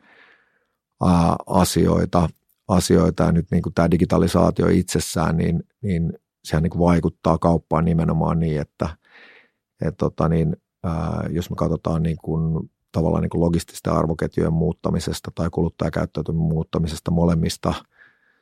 ää, 1.05 1.35
asioita, 1.47 2.29
asioita 2.67 3.23
ja 3.23 3.31
nyt 3.31 3.47
niin 3.51 3.63
kuin 3.63 3.73
tämä 3.73 3.91
digitalisaatio 3.91 4.67
itsessään, 4.67 5.37
niin, 5.37 5.63
niin 5.81 6.13
sehän 6.43 6.63
niin 6.63 6.71
kuin 6.71 6.79
vaikuttaa 6.79 7.37
kauppaan 7.37 7.85
nimenomaan 7.85 8.39
niin, 8.39 8.61
että 8.61 8.89
et 9.81 9.97
tota 9.97 10.29
niin, 10.29 10.57
ää, 10.83 11.23
jos 11.29 11.49
me 11.49 11.55
katsotaan 11.55 12.03
niin 12.03 12.17
kuin, 12.21 12.69
tavallaan 12.91 13.21
niin 13.21 13.29
kuin 13.29 13.41
logististen 13.41 13.93
arvoketjujen 13.93 14.53
muuttamisesta 14.53 15.31
tai 15.35 15.49
kuluttajakäyttäytymisen 15.49 16.47
muuttamisesta 16.47 17.11
molemmista 17.11 17.73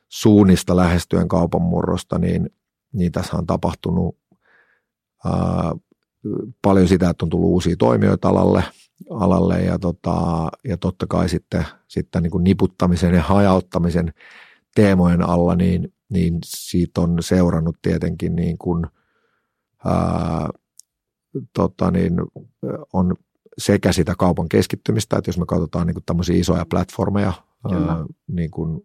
suunnista 0.10 0.76
lähestyen 0.76 1.28
kaupan 1.28 1.62
murrosta, 1.62 2.20
niin, 2.20 2.50
niin 2.94 3.12
tässä 3.12 3.38
on 3.38 3.48
tapahtunut 3.48 4.18
ää, 5.26 5.76
paljon 6.62 6.88
sitä, 6.88 7.10
että 7.10 7.26
on 7.26 7.30
tullut 7.30 7.50
uusia 7.50 7.76
toimijoita 7.76 8.30
alalle, 8.30 8.64
alalle 9.10 9.62
ja, 9.62 9.80
tota, 9.80 10.50
ja 10.64 10.78
totta 10.78 11.08
kai 11.08 11.30
sitten, 11.30 11.66
sitten 11.88 12.24
niin 12.24 12.32
kuin 12.32 12.44
niputtamisen 12.44 13.14
ja 13.14 13.22
hajauttamisen 13.22 14.14
teemojen 14.76 15.22
alla, 15.22 15.56
niin, 15.56 15.94
niin 16.10 16.40
siitä 16.46 17.02
on 17.02 17.18
seurannut 17.20 17.78
tietenkin 17.82 18.36
niin 18.36 18.58
kuin, 18.58 18.86
ää, 19.86 20.50
tota 21.54 21.92
niin, 21.92 22.14
on 22.94 23.16
sekä 23.58 23.92
sitä 23.92 24.16
kaupan 24.18 24.50
keskittymistä, 24.50 25.18
että 25.18 25.30
jos 25.30 25.38
me 25.38 25.46
katsotaan 25.46 25.88
niin 25.88 25.96
kuin 25.96 26.06
tämmöisiä 26.06 26.36
isoja 26.36 26.66
platformeja 26.70 27.34
ää, 27.72 28.06
niin 28.28 28.52
kuin 28.52 28.82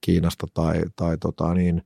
Kiinasta 0.00 0.46
tai, 0.54 0.82
tai 0.96 1.18
tota 1.18 1.54
niin, 1.54 1.82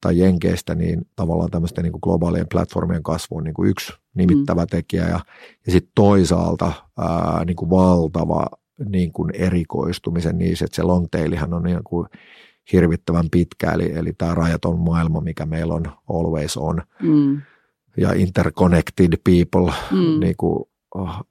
tai 0.00 0.18
Jenkeistä, 0.18 0.74
niin 0.74 1.06
tavallaan 1.16 1.50
tämmöisten 1.50 1.84
niin 1.84 1.92
kuin 1.92 2.00
globaalien 2.02 2.48
platformien 2.52 3.02
kasvu 3.02 3.36
on 3.36 3.44
niin 3.44 3.54
kuin 3.54 3.70
yksi 3.70 3.92
nimittävä 4.14 4.62
mm. 4.62 4.68
tekijä. 4.70 5.02
Ja, 5.02 5.20
ja 5.66 5.72
sitten 5.72 5.92
toisaalta 5.94 6.72
ää, 6.98 7.44
niin 7.44 7.56
kuin 7.56 7.70
valtava 7.70 8.46
niin 8.88 9.12
kuin 9.12 9.30
erikoistumisen 9.34 10.38
niissä, 10.38 10.64
että 10.64 10.76
se 10.76 10.82
long 10.82 11.06
tailihan 11.10 11.54
on 11.54 11.62
niin 11.62 11.80
kuin 11.84 12.08
hirvittävän 12.72 13.30
pitkä, 13.30 13.72
eli, 13.72 13.92
eli 13.92 14.12
tämä 14.12 14.34
rajaton 14.34 14.78
maailma, 14.78 15.20
mikä 15.20 15.46
meillä 15.46 15.74
on 15.74 15.84
always 16.08 16.56
on, 16.56 16.82
mm. 17.02 17.40
ja 17.96 18.12
interconnected 18.12 19.12
people, 19.24 19.72
mm. 19.90 20.20
niin 20.20 20.34
kuin, 20.36 20.64
oh, 20.94 21.24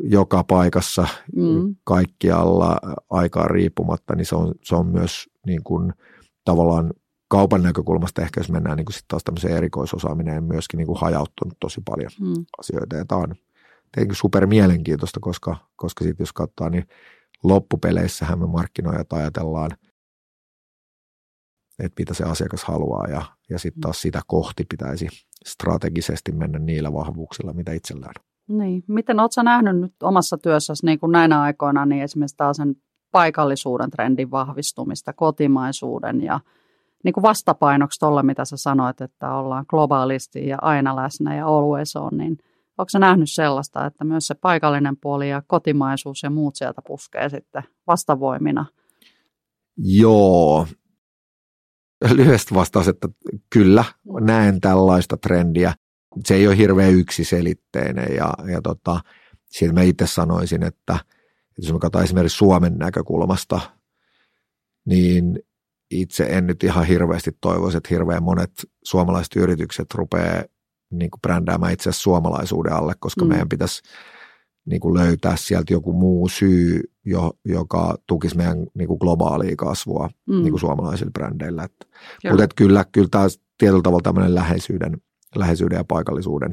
joka 0.00 0.44
paikassa 0.44 1.06
mm. 1.36 1.76
kaikkialla 1.84 2.78
aikaa 3.10 3.48
riippumatta, 3.48 4.14
niin 4.14 4.26
se 4.26 4.36
on, 4.36 4.54
se 4.62 4.74
on 4.74 4.86
myös 4.86 5.30
niin 5.46 5.62
kuin, 5.64 5.92
tavallaan 6.44 6.90
kaupan 7.28 7.62
näkökulmasta 7.62 8.22
ehkä, 8.22 8.40
jos 8.40 8.50
mennään 8.50 8.76
niin 8.76 8.84
kuin 8.84 8.94
sit 8.94 9.04
taas 9.08 9.24
tämmöiseen 9.24 9.56
erikoisosaaminen, 9.56 10.44
myöskin 10.44 10.78
niin 10.78 10.86
kuin 10.86 11.00
hajauttunut 11.00 11.56
tosi 11.60 11.80
paljon 11.84 12.10
mm. 12.20 12.44
asioita. 12.58 12.96
Ja 12.96 13.04
tämä 13.04 13.20
on 13.20 13.34
tietenkin 13.92 14.16
super 14.16 14.46
mielenkiintoista, 14.46 15.20
koska, 15.20 15.56
koska 15.76 16.04
sitten 16.04 16.22
jos 16.22 16.32
katsotaan, 16.32 16.72
niin 16.72 16.86
loppupeleissähän 17.42 18.38
me 18.38 18.46
markkinoijat 18.46 19.12
ajatellaan, 19.12 19.70
että 21.78 22.00
mitä 22.00 22.14
se 22.14 22.24
asiakas 22.24 22.64
haluaa 22.64 23.06
ja, 23.08 23.22
ja 23.50 23.58
sitten 23.58 23.80
taas 23.80 24.02
sitä 24.02 24.20
kohti 24.26 24.64
pitäisi 24.68 25.08
strategisesti 25.46 26.32
mennä 26.32 26.58
niillä 26.58 26.92
vahvuuksilla, 26.92 27.52
mitä 27.52 27.72
itsellään 27.72 28.14
on. 28.18 28.58
Niin. 28.58 28.84
Miten 28.88 29.20
oletko 29.20 29.42
nähnyt 29.42 29.76
nyt 29.76 30.02
omassa 30.02 30.38
työssäsi 30.38 30.86
niin 30.86 31.00
kuin 31.00 31.12
näinä 31.12 31.42
aikoina 31.42 31.86
niin 31.86 32.02
esimerkiksi 32.02 32.36
taas 32.36 32.56
sen 32.56 32.76
paikallisuuden 33.10 33.90
trendin 33.90 34.30
vahvistumista, 34.30 35.12
kotimaisuuden 35.12 36.22
ja 36.22 36.40
niin 37.04 37.12
kuin 37.12 37.22
vastapainoksi 37.22 38.00
tuolle, 38.00 38.22
mitä 38.22 38.44
sä 38.44 38.56
sanoit, 38.56 39.00
että 39.00 39.34
ollaan 39.34 39.64
globaalisti 39.68 40.48
ja 40.48 40.58
aina 40.62 40.96
läsnä 40.96 41.36
ja 41.36 41.46
always 41.46 41.96
on, 41.96 42.18
niin 42.18 42.38
onko 42.78 42.88
sä 42.88 42.98
nähnyt 42.98 43.30
sellaista, 43.30 43.86
että 43.86 44.04
myös 44.04 44.26
se 44.26 44.34
paikallinen 44.34 44.96
puoli 44.96 45.30
ja 45.30 45.42
kotimaisuus 45.46 46.22
ja 46.22 46.30
muut 46.30 46.56
sieltä 46.56 46.82
puskee 46.86 47.28
sitten 47.28 47.62
vastavoimina? 47.86 48.66
Joo. 49.76 50.66
Lyhyesti 52.14 52.54
vastaus, 52.54 52.88
että 52.88 53.08
kyllä, 53.50 53.84
näen 54.20 54.60
tällaista 54.60 55.16
trendiä. 55.16 55.74
Se 56.24 56.34
ei 56.34 56.46
ole 56.46 56.56
hirveän 56.56 56.94
yksiselitteinen 56.94 58.16
ja, 58.16 58.34
ja 58.52 58.62
tota, 58.62 59.00
siitä 59.50 59.74
mä 59.74 59.82
itse 59.82 60.06
sanoisin, 60.06 60.62
että 60.62 60.98
jos 61.58 61.72
me 61.72 61.78
katsotaan 61.78 62.04
esimerkiksi 62.04 62.38
Suomen 62.38 62.78
näkökulmasta, 62.78 63.60
niin 64.84 65.38
itse 65.90 66.24
en 66.24 66.46
nyt 66.46 66.64
ihan 66.64 66.86
hirveästi 66.86 67.30
toivoisi, 67.40 67.76
että 67.76 67.88
hirveän 67.90 68.22
monet 68.22 68.50
suomalaiset 68.84 69.36
yritykset 69.36 69.94
rupeaa 69.94 70.44
niin 70.90 71.10
kuin 71.10 71.20
brändäämään 71.20 71.72
itse 71.72 71.90
asiassa 71.90 72.02
suomalaisuuden 72.02 72.72
alle, 72.72 72.94
koska 73.00 73.24
mm. 73.24 73.28
meidän 73.28 73.48
pitäisi 73.48 73.82
niin 74.66 74.80
kuin 74.80 74.94
löytää 74.94 75.36
sieltä 75.36 75.72
joku 75.72 75.92
muu 75.92 76.28
syy, 76.28 76.80
jo, 77.04 77.32
joka 77.44 77.96
tukisi 78.06 78.36
meidän 78.36 78.66
niin 78.74 78.88
kuin 78.88 78.98
globaalia 78.98 79.56
kasvua 79.56 80.10
mm. 80.26 80.42
niin 80.42 80.50
kuin 80.50 80.60
suomalaisilla 80.60 81.10
brändeillä. 81.10 81.64
Että, 81.64 81.86
mutta 82.28 82.44
että 82.44 82.54
kyllä, 82.56 82.84
kyllä 82.92 83.08
tämä 83.10 83.26
tietyllä 83.58 83.82
tavalla 83.82 84.02
tämmöinen 84.02 84.34
läheisyyden, 84.34 84.96
läheisyyden 85.36 85.76
ja 85.76 85.84
paikallisuuden 85.84 86.50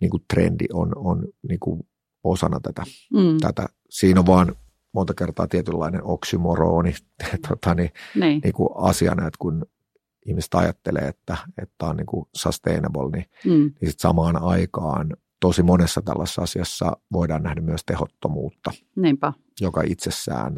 niin 0.00 0.10
kuin 0.10 0.22
trendi 0.34 0.64
on, 0.72 0.92
on 0.96 1.24
niin 1.48 1.60
kuin 1.60 1.80
osana 2.24 2.60
tätä, 2.60 2.82
mm. 3.12 3.38
tätä. 3.40 3.66
Siinä 3.90 4.20
on 4.20 4.26
vaan 4.26 4.56
monta 4.94 5.14
kertaa 5.14 5.46
tietynlainen 5.46 6.04
oksymoroni 6.04 6.94
tota, 7.48 7.74
niin, 7.74 7.90
niin. 8.14 8.40
Niin 8.44 8.54
kuin 8.54 8.68
asiana, 8.74 9.26
että 9.26 9.38
kun 9.38 9.66
ihmiset 10.26 10.54
ajattelee, 10.54 11.08
että, 11.08 11.36
että 11.62 11.86
on 11.86 11.96
niin 11.96 12.06
kuin 12.06 12.24
sustainable, 12.36 13.10
niin, 13.10 13.24
mm. 13.44 13.72
niin 13.80 13.90
sit 13.90 14.00
samaan 14.00 14.42
aikaan 14.42 15.16
tosi 15.40 15.62
monessa 15.62 16.02
tällaisessa 16.02 16.42
asiassa 16.42 16.96
voidaan 17.12 17.42
nähdä 17.42 17.60
myös 17.60 17.80
tehottomuutta, 17.86 18.70
Niinpä. 18.96 19.32
joka 19.60 19.82
itsessään 19.86 20.56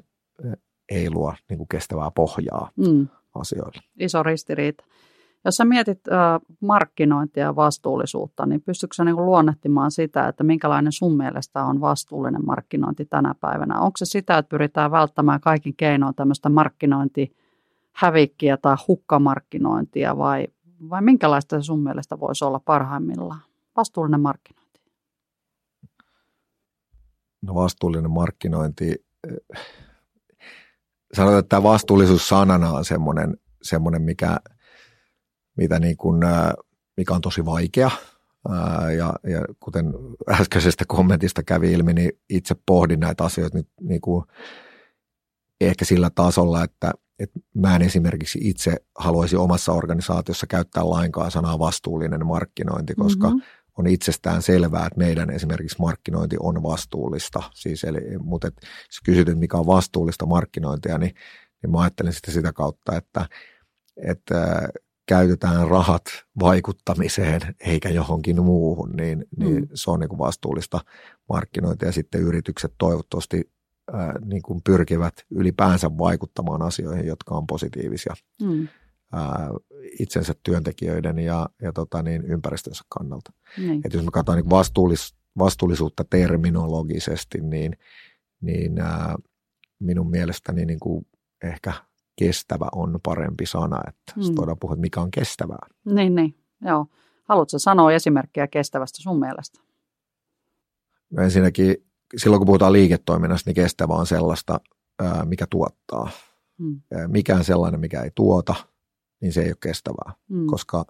ei 0.88 1.10
luo 1.10 1.34
niin 1.48 1.58
kuin 1.58 1.68
kestävää 1.68 2.10
pohjaa 2.10 2.70
mm. 2.76 3.08
asioille. 3.34 3.80
Iso 3.98 4.22
ristiriita. 4.22 4.84
Jos 5.46 5.56
sä 5.56 5.64
mietit 5.64 6.00
markkinointia 6.60 7.42
ja 7.42 7.56
vastuullisuutta, 7.56 8.46
niin 8.46 8.62
pystytkö 8.62 8.94
sä 8.94 9.04
niin 9.04 9.16
luonnehtimaan 9.16 9.90
sitä, 9.90 10.28
että 10.28 10.44
minkälainen 10.44 10.92
sun 10.92 11.16
mielestä 11.16 11.64
on 11.64 11.80
vastuullinen 11.80 12.46
markkinointi 12.46 13.04
tänä 13.04 13.34
päivänä? 13.40 13.80
Onko 13.80 13.96
se 13.96 14.04
sitä, 14.04 14.38
että 14.38 14.48
pyritään 14.48 14.90
välttämään 14.90 15.40
kaikin 15.40 15.74
keinoin 15.76 16.14
tämmöistä 16.14 16.48
markkinointihävikkiä 16.48 18.56
tai 18.56 18.76
hukkamarkkinointia 18.88 20.18
vai, 20.18 20.46
vai 20.90 21.02
minkälaista 21.02 21.60
se 21.60 21.64
sun 21.64 21.82
mielestä 21.82 22.20
voisi 22.20 22.44
olla 22.44 22.60
parhaimmillaan? 22.60 23.40
Vastuullinen 23.76 24.20
markkinointi. 24.20 24.80
No 27.42 27.54
vastuullinen 27.54 28.10
markkinointi, 28.10 29.06
sanotaan, 31.14 31.38
että 31.38 31.48
tämä 31.48 31.62
vastuullisuus 31.62 32.28
sanana 32.28 32.70
on 32.70 32.84
semmoinen, 32.84 33.36
semmoinen 33.62 34.02
mikä– 34.02 34.36
mitä 35.56 35.78
niin 35.78 35.96
kuin, 35.96 36.20
mikä 36.96 37.14
on 37.14 37.20
tosi 37.20 37.44
vaikea. 37.44 37.90
Ja, 38.96 39.14
ja 39.30 39.44
kuten 39.60 39.94
äskeisestä 40.30 40.84
kommentista 40.88 41.42
kävi 41.42 41.72
ilmi, 41.72 41.92
niin 41.92 42.12
itse 42.30 42.56
pohdin 42.66 43.00
näitä 43.00 43.24
asioita 43.24 43.58
nyt 43.58 43.68
niin 43.80 44.00
kuin 44.00 44.24
ehkä 45.60 45.84
sillä 45.84 46.10
tasolla, 46.14 46.64
että, 46.64 46.90
että 47.18 47.40
mä 47.54 47.76
en 47.76 47.82
esimerkiksi 47.82 48.38
itse 48.42 48.76
haluaisi 48.98 49.36
omassa 49.36 49.72
organisaatiossa 49.72 50.46
käyttää 50.46 50.90
lainkaan 50.90 51.30
sanaa 51.30 51.58
vastuullinen 51.58 52.26
markkinointi, 52.26 52.94
koska 52.94 53.26
mm-hmm. 53.26 53.42
on 53.78 53.86
itsestään 53.86 54.42
selvää, 54.42 54.86
että 54.86 54.98
meidän 54.98 55.30
esimerkiksi 55.30 55.76
markkinointi 55.78 56.36
on 56.40 56.62
vastuullista. 56.62 57.42
Siis 57.54 57.84
eli, 57.84 58.18
mutta 58.18 58.48
et, 58.48 58.54
jos 58.62 59.00
kysyt, 59.04 59.28
että 59.28 59.40
mikä 59.40 59.56
on 59.56 59.66
vastuullista 59.66 60.26
markkinointia, 60.26 60.98
niin, 60.98 61.14
niin 61.62 61.70
mä 61.70 61.80
ajattelen 61.80 62.12
sitä 62.12 62.32
sitä 62.32 62.52
kautta, 62.52 62.96
että, 62.96 63.28
että 63.96 64.68
käytetään 65.06 65.68
rahat 65.68 66.02
vaikuttamiseen 66.40 67.40
eikä 67.60 67.88
johonkin 67.88 68.42
muuhun, 68.42 68.90
niin, 68.90 69.24
niin 69.36 69.62
mm. 69.62 69.68
se 69.74 69.90
on 69.90 70.00
niin 70.00 70.08
kuin 70.08 70.18
vastuullista 70.18 70.80
markkinointia. 71.28 71.88
Ja 71.88 71.92
sitten 71.92 72.20
yritykset 72.20 72.74
toivottavasti 72.78 73.50
ää, 73.92 74.14
niin 74.24 74.42
kuin 74.42 74.60
pyrkivät 74.64 75.14
ylipäänsä 75.30 75.98
vaikuttamaan 75.98 76.62
asioihin, 76.62 77.06
jotka 77.06 77.34
on 77.34 77.46
positiivisia 77.46 78.14
mm. 78.42 78.68
ää, 79.12 79.50
itsensä 79.98 80.34
työntekijöiden 80.42 81.18
ja, 81.18 81.48
ja 81.62 81.72
tota 81.72 82.02
niin, 82.02 82.24
ympäristönsä 82.24 82.84
kannalta. 82.88 83.32
Niin. 83.58 83.80
Et 83.84 83.92
jos 83.92 84.04
me 84.04 84.10
katsotaan 84.10 84.38
niin 84.38 84.50
vastuullis, 84.50 85.16
vastuullisuutta 85.38 86.04
terminologisesti, 86.10 87.40
niin, 87.40 87.76
niin 88.40 88.80
ää, 88.80 89.16
minun 89.78 90.10
mielestäni 90.10 90.64
niin 90.64 90.80
kuin 90.80 91.06
ehkä 91.44 91.72
kestävä 92.16 92.68
on 92.72 93.00
parempi 93.02 93.46
sana, 93.46 93.80
että 93.88 94.12
mm. 94.16 94.36
voidaan 94.36 94.58
puhua, 94.60 94.74
että 94.74 94.80
mikä 94.80 95.00
on 95.00 95.10
kestävää. 95.10 95.66
Niin, 95.84 96.14
niin, 96.14 96.38
joo. 96.62 96.86
Haluatko 97.24 97.58
sanoa 97.58 97.92
esimerkkejä 97.92 98.46
kestävästä 98.46 99.02
sun 99.02 99.20
mielestä? 99.20 99.60
No 101.10 101.22
ensinnäkin 101.22 101.76
silloin 102.16 102.40
kun 102.40 102.46
puhutaan 102.46 102.72
liiketoiminnasta, 102.72 103.50
niin 103.50 103.54
kestävä 103.54 103.94
on 103.94 104.06
sellaista, 104.06 104.60
mikä 105.24 105.46
tuottaa. 105.50 106.10
Mm. 106.58 106.80
Mikään 107.06 107.44
sellainen, 107.44 107.80
mikä 107.80 108.02
ei 108.02 108.10
tuota, 108.14 108.54
niin 109.20 109.32
se 109.32 109.42
ei 109.42 109.48
ole 109.48 109.56
kestävää. 109.60 110.12
Mm. 110.28 110.46
Koska 110.46 110.84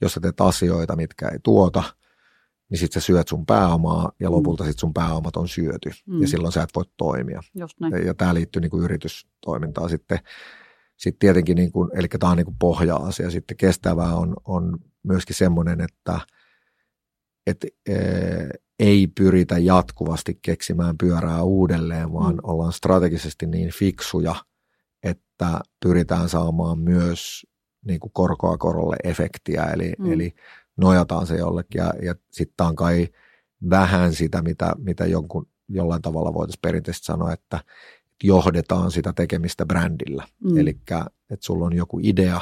jos 0.00 0.12
sä 0.12 0.20
teet 0.20 0.40
asioita, 0.40 0.96
mitkä 0.96 1.28
ei 1.28 1.38
tuota, 1.42 1.82
niin 2.70 2.78
sitten 2.78 3.02
sä 3.02 3.06
syöt 3.06 3.28
sun 3.28 3.46
pääomaa 3.46 4.12
ja 4.20 4.28
mm. 4.28 4.34
lopulta 4.34 4.64
sit 4.64 4.78
sun 4.78 4.94
pääomat 4.94 5.36
on 5.36 5.48
syöty. 5.48 5.90
Mm. 6.06 6.20
Ja 6.20 6.28
silloin 6.28 6.52
sä 6.52 6.62
et 6.62 6.70
voi 6.74 6.84
toimia. 6.96 7.42
Just 7.54 7.80
näin. 7.80 7.92
Ja, 7.92 7.98
ja 7.98 8.14
tämä 8.14 8.34
liittyy 8.34 8.62
niin 8.62 8.70
kuin 8.70 8.84
yritystoimintaan 8.84 9.90
sitten. 9.90 10.18
Sitten 11.04 11.18
tietenkin, 11.18 11.56
niin 11.56 11.72
kuin, 11.72 11.90
eli 11.94 12.08
tämä 12.08 12.30
on 12.30 12.36
niin 12.36 12.44
kuin 12.44 12.56
pohja-asia. 12.58 13.30
Sitten 13.30 13.56
kestävää 13.56 14.14
on, 14.14 14.36
on 14.44 14.78
myöskin 15.02 15.36
semmoinen, 15.36 15.80
että 15.80 16.20
et, 17.46 17.64
e, 17.88 17.94
ei 18.78 19.06
pyritä 19.06 19.58
jatkuvasti 19.58 20.38
keksimään 20.42 20.98
pyörää 20.98 21.42
uudelleen, 21.42 22.12
vaan 22.12 22.34
mm. 22.34 22.40
ollaan 22.42 22.72
strategisesti 22.72 23.46
niin 23.46 23.70
fiksuja, 23.70 24.34
että 25.02 25.60
pyritään 25.84 26.28
saamaan 26.28 26.78
myös 26.78 27.46
niin 27.86 28.00
kuin 28.00 28.12
korkoa 28.12 28.58
korolle 28.58 28.96
efektiä, 29.04 29.64
eli, 29.64 29.92
mm. 29.98 30.12
eli 30.12 30.34
nojataan 30.76 31.26
se 31.26 31.36
jollekin. 31.36 31.78
Ja, 31.78 31.92
ja 32.02 32.14
sitten 32.30 32.66
on 32.66 32.76
kai 32.76 33.08
vähän 33.70 34.14
sitä, 34.14 34.42
mitä, 34.42 34.72
mitä 34.78 35.06
jonkun, 35.06 35.46
jollain 35.68 36.02
tavalla 36.02 36.34
voitaisiin 36.34 36.62
perinteisesti 36.62 37.06
sanoa, 37.06 37.32
että 37.32 37.60
johdetaan 38.22 38.90
sitä 38.90 39.12
tekemistä 39.12 39.66
brändillä. 39.66 40.24
Mm. 40.44 40.58
Eli 40.58 40.70
että 41.30 41.46
sulla 41.46 41.66
on 41.66 41.76
joku 41.76 42.00
idea, 42.02 42.40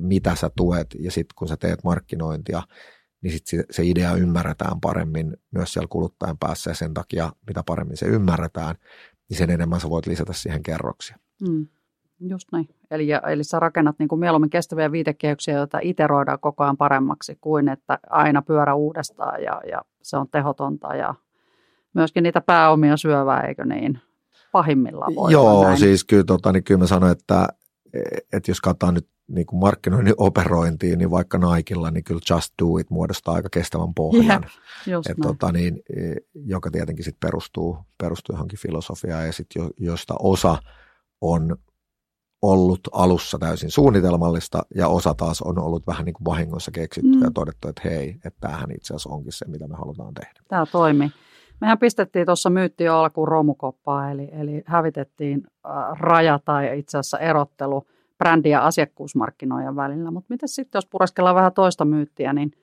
mitä 0.00 0.34
sä 0.34 0.50
tuet, 0.56 0.96
ja 1.00 1.10
sitten 1.10 1.34
kun 1.38 1.48
sä 1.48 1.56
teet 1.56 1.84
markkinointia, 1.84 2.62
niin 3.22 3.32
sit 3.32 3.46
se, 3.46 3.64
se 3.70 3.84
idea 3.84 4.14
ymmärretään 4.14 4.80
paremmin 4.80 5.36
myös 5.50 5.72
siellä 5.72 5.88
kuluttajan 5.90 6.38
päässä, 6.38 6.70
ja 6.70 6.74
sen 6.74 6.94
takia, 6.94 7.32
mitä 7.46 7.62
paremmin 7.66 7.96
se 7.96 8.06
ymmärretään, 8.06 8.74
niin 9.28 9.38
sen 9.38 9.50
enemmän 9.50 9.80
sä 9.80 9.90
voit 9.90 10.06
lisätä 10.06 10.32
siihen 10.32 10.62
kerroksia. 10.62 11.16
Mm. 11.48 11.66
Just 12.20 12.48
näin. 12.52 12.68
Eli, 12.90 13.08
eli 13.32 13.44
sä 13.44 13.60
rakennat 13.60 13.98
niin 13.98 14.08
kuin 14.08 14.18
mieluummin 14.18 14.50
kestäviä 14.50 14.92
viitekehyksiä, 14.92 15.54
joita 15.54 15.78
iteroidaan 15.82 16.40
koko 16.40 16.64
ajan 16.64 16.76
paremmaksi 16.76 17.38
kuin 17.40 17.68
että 17.68 17.98
aina 18.10 18.42
pyörä 18.42 18.74
uudestaan 18.74 19.42
ja, 19.42 19.62
ja 19.70 19.82
se 20.02 20.16
on 20.16 20.28
tehotonta 20.28 20.94
ja 20.94 21.14
myöskin 21.94 22.22
niitä 22.22 22.40
pääomia 22.40 22.96
syövää, 22.96 23.40
eikö 23.40 23.64
niin? 23.64 24.00
Pahimmillaan 24.56 25.14
voi 25.14 25.32
Joo, 25.32 25.64
näin. 25.64 25.78
siis 25.78 26.04
kyllä, 26.04 26.24
tota, 26.24 26.52
niin 26.52 26.64
kyllä 26.64 26.78
mä 26.78 26.86
sanoin, 26.86 27.12
että, 27.12 27.48
että 28.32 28.50
jos 28.50 28.60
katsotaan 28.60 28.94
nyt 28.94 29.08
niin 29.28 29.46
kuin 29.46 29.60
markkinoinnin 29.60 30.14
operointiin, 30.28 30.98
niin 30.98 31.10
vaikka 31.10 31.38
Naikilla, 31.38 31.90
niin 31.90 32.04
kyllä 32.04 32.20
Just 32.30 32.54
Do 32.62 32.78
It 32.78 32.90
muodostaa 32.90 33.34
aika 33.34 33.48
kestävän 33.52 33.94
pohjan, 33.94 34.46
Jep, 34.86 35.00
Et, 35.10 35.16
tota, 35.22 35.52
niin, 35.52 35.82
e, 35.96 36.14
joka 36.34 36.70
tietenkin 36.70 37.04
sit 37.04 37.20
perustuu, 37.20 37.78
perustuu 37.98 38.34
johonkin 38.34 38.58
filosofiaan 38.58 39.26
ja 39.26 39.32
sit 39.32 39.46
jo, 39.56 39.70
josta 39.78 40.14
osa 40.18 40.58
on 41.20 41.56
ollut 42.42 42.80
alussa 42.92 43.38
täysin 43.38 43.70
suunnitelmallista 43.70 44.62
ja 44.74 44.88
osa 44.88 45.14
taas 45.14 45.42
on 45.42 45.58
ollut 45.58 45.86
vähän 45.86 46.04
niin 46.04 46.14
kuin 46.14 46.24
vahingossa 46.24 46.70
keksitty 46.70 47.16
mm. 47.16 47.22
ja 47.22 47.30
todettu, 47.30 47.68
että 47.68 47.82
hei, 47.84 48.16
että 48.24 48.40
tämähän 48.40 48.70
itse 48.70 48.94
asiassa 48.94 49.10
onkin 49.10 49.32
se, 49.32 49.44
mitä 49.48 49.68
me 49.68 49.76
halutaan 49.76 50.14
tehdä. 50.14 50.40
Tämä 50.48 50.66
toimi. 50.66 51.12
Mehän 51.60 51.78
pistettiin 51.78 52.26
tuossa 52.26 52.50
myytti 52.50 52.88
alkuun 52.88 53.28
romukoppaa, 53.28 54.10
eli, 54.10 54.28
eli 54.32 54.62
hävitettiin 54.66 55.42
äh, 55.66 55.72
raja 55.98 56.40
tai 56.44 56.78
itse 56.78 56.98
asiassa 56.98 57.18
erottelu 57.18 57.86
brändi- 58.24 58.48
ja 58.48 58.66
asiakkuusmarkkinoiden 58.66 59.76
välillä. 59.76 60.10
Mutta 60.10 60.26
miten 60.28 60.48
sitten, 60.48 60.76
jos 60.78 60.86
pureskellaan 60.86 61.36
vähän 61.36 61.52
toista 61.52 61.84
myyttiä, 61.84 62.32
niin– 62.32 62.52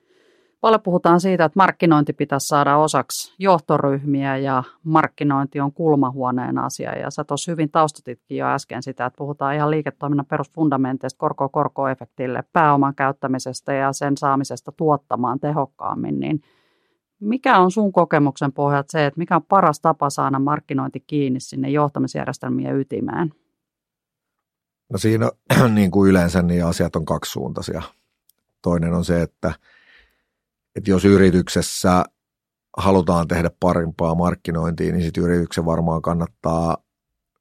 Paljon 0.64 0.80
puhutaan 0.80 1.20
siitä, 1.20 1.44
että 1.44 1.58
markkinointi 1.58 2.12
pitäisi 2.12 2.46
saada 2.46 2.76
osaksi 2.76 3.34
johtoryhmiä 3.38 4.36
ja 4.36 4.62
markkinointi 4.84 5.60
on 5.60 5.72
kulmahuoneen 5.72 6.58
asia. 6.58 6.98
Ja 6.98 7.10
sä 7.10 7.24
tuossa 7.24 7.52
hyvin 7.52 7.70
taustatitkin 7.70 8.38
jo 8.38 8.46
äsken 8.46 8.82
sitä, 8.82 9.06
että 9.06 9.16
puhutaan 9.16 9.54
ihan 9.54 9.70
liiketoiminnan 9.70 10.26
perusfundamenteista 10.26 11.18
korko-korkoefektille, 11.18 12.44
pääoman 12.52 12.94
käyttämisestä 12.94 13.72
ja 13.72 13.92
sen 13.92 14.16
saamisesta 14.16 14.72
tuottamaan 14.72 15.40
tehokkaammin. 15.40 16.20
Niin 16.20 16.40
mikä 17.28 17.58
on 17.58 17.70
sun 17.70 17.92
kokemuksen 17.92 18.52
pohjalta 18.52 18.92
se, 18.92 19.06
että 19.06 19.18
mikä 19.18 19.36
on 19.36 19.42
paras 19.42 19.80
tapa 19.80 20.10
saada 20.10 20.38
markkinointi 20.38 21.00
kiinni 21.00 21.40
sinne 21.40 21.70
johtamisjärjestelmien 21.70 22.80
ytimeen? 22.80 23.34
No 24.92 24.98
siinä 24.98 25.30
niin 25.74 25.90
kuin 25.90 26.10
yleensä 26.10 26.42
niin 26.42 26.64
asiat 26.64 26.96
on 26.96 27.04
kaksisuuntaisia. 27.04 27.82
Toinen 28.62 28.92
on 28.92 29.04
se, 29.04 29.22
että– 29.22 29.54
että 30.76 30.90
jos 30.90 31.04
yrityksessä 31.04 32.04
halutaan 32.76 33.28
tehdä 33.28 33.50
parempaa 33.60 34.14
markkinointia, 34.14 34.92
niin 34.92 35.04
sitten 35.04 35.24
yrityksen 35.24 35.64
varmaan 35.64 36.02
kannattaa 36.02 36.76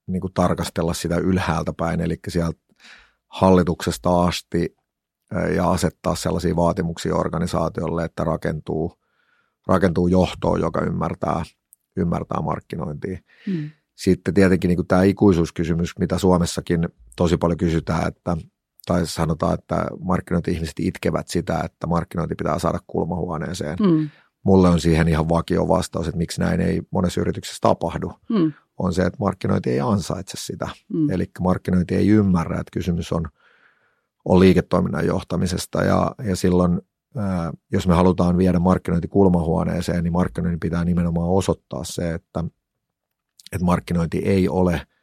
niin 0.07 0.21
kuin 0.21 0.33
tarkastella 0.33 0.93
sitä 0.93 1.17
ylhäältä 1.17 1.73
päin, 1.77 2.01
eli 2.01 2.19
sieltä 2.27 2.59
hallituksesta 3.27 4.23
asti 4.23 4.75
ja 5.55 5.71
asettaa 5.71 6.15
sellaisia 6.15 6.55
vaatimuksia 6.55 7.15
organisaatiolle, 7.15 8.05
että 8.05 8.23
rakentuu, 8.23 8.99
rakentuu 9.67 10.07
johtoon, 10.07 10.61
joka 10.61 10.81
ymmärtää, 10.81 11.43
ymmärtää 11.97 12.41
markkinointia. 12.41 13.17
Hmm. 13.45 13.69
Sitten 13.95 14.33
tietenkin 14.33 14.67
niin 14.67 14.87
tämä 14.87 15.03
ikuisuuskysymys, 15.03 15.99
mitä 15.99 16.17
Suomessakin 16.17 16.89
tosi 17.15 17.37
paljon 17.37 17.57
kysytään, 17.57 18.07
että 18.07 18.37
tai 18.85 19.07
sanotaan, 19.07 19.53
että 19.53 19.87
markkinointi-ihmiset 19.99 20.79
itkevät 20.79 21.27
sitä, 21.27 21.61
että 21.65 21.87
markkinointi 21.87 22.35
pitää 22.35 22.59
saada 22.59 22.79
kulmahuoneeseen. 22.87 23.77
Mm. 23.81 24.09
Mulle 24.43 24.69
on 24.69 24.79
siihen 24.79 25.07
ihan 25.07 25.29
vakio 25.29 25.67
vastaus, 25.67 26.07
että 26.07 26.17
miksi 26.17 26.41
näin 26.41 26.61
ei 26.61 26.81
monessa 26.91 27.21
yrityksessä 27.21 27.57
tapahdu. 27.61 28.13
Mm. 28.29 28.53
On 28.77 28.93
se, 28.93 29.03
että 29.03 29.17
markkinointi 29.19 29.69
ei 29.69 29.79
ansaitse 29.79 30.37
sitä. 30.37 30.69
Mm. 30.93 31.09
Eli 31.09 31.25
markkinointi 31.39 31.95
ei 31.95 32.07
ymmärrä, 32.07 32.59
että 32.59 32.71
kysymys 32.73 33.11
on, 33.11 33.27
on 34.25 34.39
liiketoiminnan 34.39 35.05
johtamisesta 35.05 35.83
ja, 35.83 36.15
ja 36.27 36.35
silloin 36.35 36.81
jos 37.71 37.87
me 37.87 37.93
halutaan 37.93 38.37
viedä 38.37 38.59
markkinointi 38.59 39.07
kulmahuoneeseen, 39.07 40.03
niin 40.03 40.13
markkinointi 40.13 40.57
pitää 40.57 40.85
nimenomaan 40.85 41.29
osoittaa 41.29 41.83
se, 41.83 42.13
että, 42.13 42.43
että 43.51 43.65
markkinointi 43.65 44.17
ei 44.17 44.49
ole– 44.49 44.81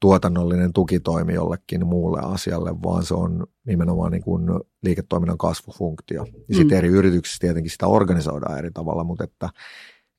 tuotannollinen 0.00 0.72
tukitoimi 0.72 1.34
jollekin 1.34 1.86
muulle 1.86 2.20
asialle, 2.22 2.82
vaan 2.82 3.04
se 3.04 3.14
on 3.14 3.46
nimenomaan 3.66 4.12
niin 4.12 4.22
kuin 4.22 4.44
liiketoiminnan 4.82 5.38
kasvufunktio. 5.38 6.24
Ja 6.24 6.32
mm. 6.48 6.56
sitten 6.56 6.78
eri 6.78 6.88
yrityksissä 6.88 7.40
tietenkin 7.40 7.70
sitä 7.70 7.86
organisoidaan 7.86 8.58
eri 8.58 8.70
tavalla, 8.70 9.04
mutta 9.04 9.24
että, 9.24 9.48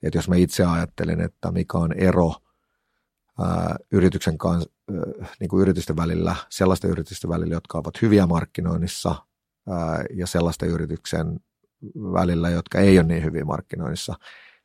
että 0.04 0.18
jos 0.18 0.30
mä 0.30 0.36
itse 0.36 0.66
ajattelen, 0.66 1.22
että 1.22 1.52
mikä 1.52 1.78
on 1.78 1.94
ero 1.94 2.34
ää, 3.40 3.76
yrityksen 3.92 4.38
kanssa, 4.38 4.70
niin 5.40 5.50
kuin 5.50 5.62
yritysten 5.62 5.96
välillä, 5.96 6.36
sellaisten 6.50 6.90
yritysten 6.90 7.30
välillä, 7.30 7.54
jotka 7.54 7.78
ovat 7.78 8.02
hyviä 8.02 8.28
markkinoinnissa 8.28 9.16
ja 10.14 10.28
sellaisten 10.28 10.70
yrityksen 10.70 11.40
välillä, 11.96 12.50
jotka 12.50 12.80
ei 12.80 13.00
ole 13.00 13.08
niin 13.08 13.24
hyviä 13.24 13.46
markkinoinnissa, 13.46 14.16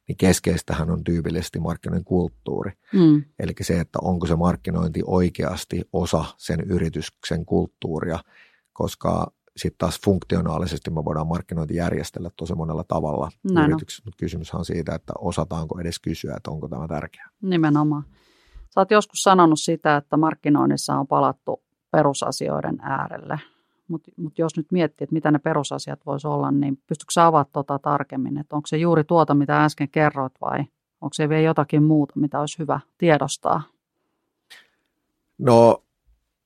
niin 0.09 0.17
keskeistähän 0.17 0.91
on 0.91 1.05
tyypillisesti 1.05 1.61
markkinoinnin 1.61 2.05
kulttuuri. 2.05 2.73
Mm. 2.93 3.25
Eli 3.39 3.53
se, 3.61 3.81
että 3.81 3.99
onko 4.03 4.27
se 4.27 4.37
markkinointi 4.37 5.01
oikeasti 5.07 5.83
osa 5.93 6.25
sen 6.37 6.61
yrityksen 6.61 7.45
kulttuuria, 7.47 8.19
koska 8.73 9.33
sitten 9.57 9.79
taas 9.79 10.01
funktionaalisesti 10.05 10.91
me 10.91 11.05
voidaan 11.05 11.27
markkinointi 11.27 11.77
järjestellä 11.77 12.31
tosi 12.37 12.55
monella 12.55 12.85
tavalla 12.89 13.31
Näin 13.53 13.71
yrityksessä, 13.71 14.03
mutta 14.07 14.17
kysymys 14.17 14.55
on 14.55 14.65
siitä, 14.65 14.95
että 14.95 15.13
osataanko 15.19 15.81
edes 15.81 15.99
kysyä, 15.99 16.35
että 16.37 16.51
onko 16.51 16.69
tämä 16.69 16.89
tärkeää. 16.89 17.29
Nimenomaan. 17.43 18.05
Sä 18.75 18.81
oot 18.81 18.91
joskus 18.91 19.23
sanonut 19.23 19.61
sitä, 19.61 19.97
että 19.97 20.17
markkinoinnissa 20.17 20.95
on 20.95 21.07
palattu 21.07 21.63
perusasioiden 21.91 22.79
äärelle. 22.81 23.41
Mutta 23.93 24.11
mut 24.17 24.39
jos 24.39 24.57
nyt 24.57 24.73
miettii, 24.73 25.05
että 25.05 25.15
mitä 25.15 25.31
ne 25.31 25.39
perusasiat 25.39 26.07
voisi 26.07 26.27
olla, 26.27 26.51
niin 26.51 26.79
pystytkö 26.87 27.13
sä 27.13 27.27
avaamaan 27.27 27.53
tuota 27.53 27.79
tarkemmin, 27.79 28.39
että 28.39 28.57
onko 28.57 28.67
se 28.67 28.77
juuri 28.77 29.05
tuota, 29.05 29.35
mitä 29.35 29.65
äsken 29.65 29.89
kerroit 29.89 30.33
vai 30.41 30.59
onko 31.01 31.15
se 31.15 31.29
vielä 31.29 31.43
jotakin 31.43 31.83
muuta, 31.83 32.13
mitä 32.17 32.41
olisi 32.41 32.59
hyvä 32.59 32.81
tiedostaa? 32.99 33.63
No 35.39 35.83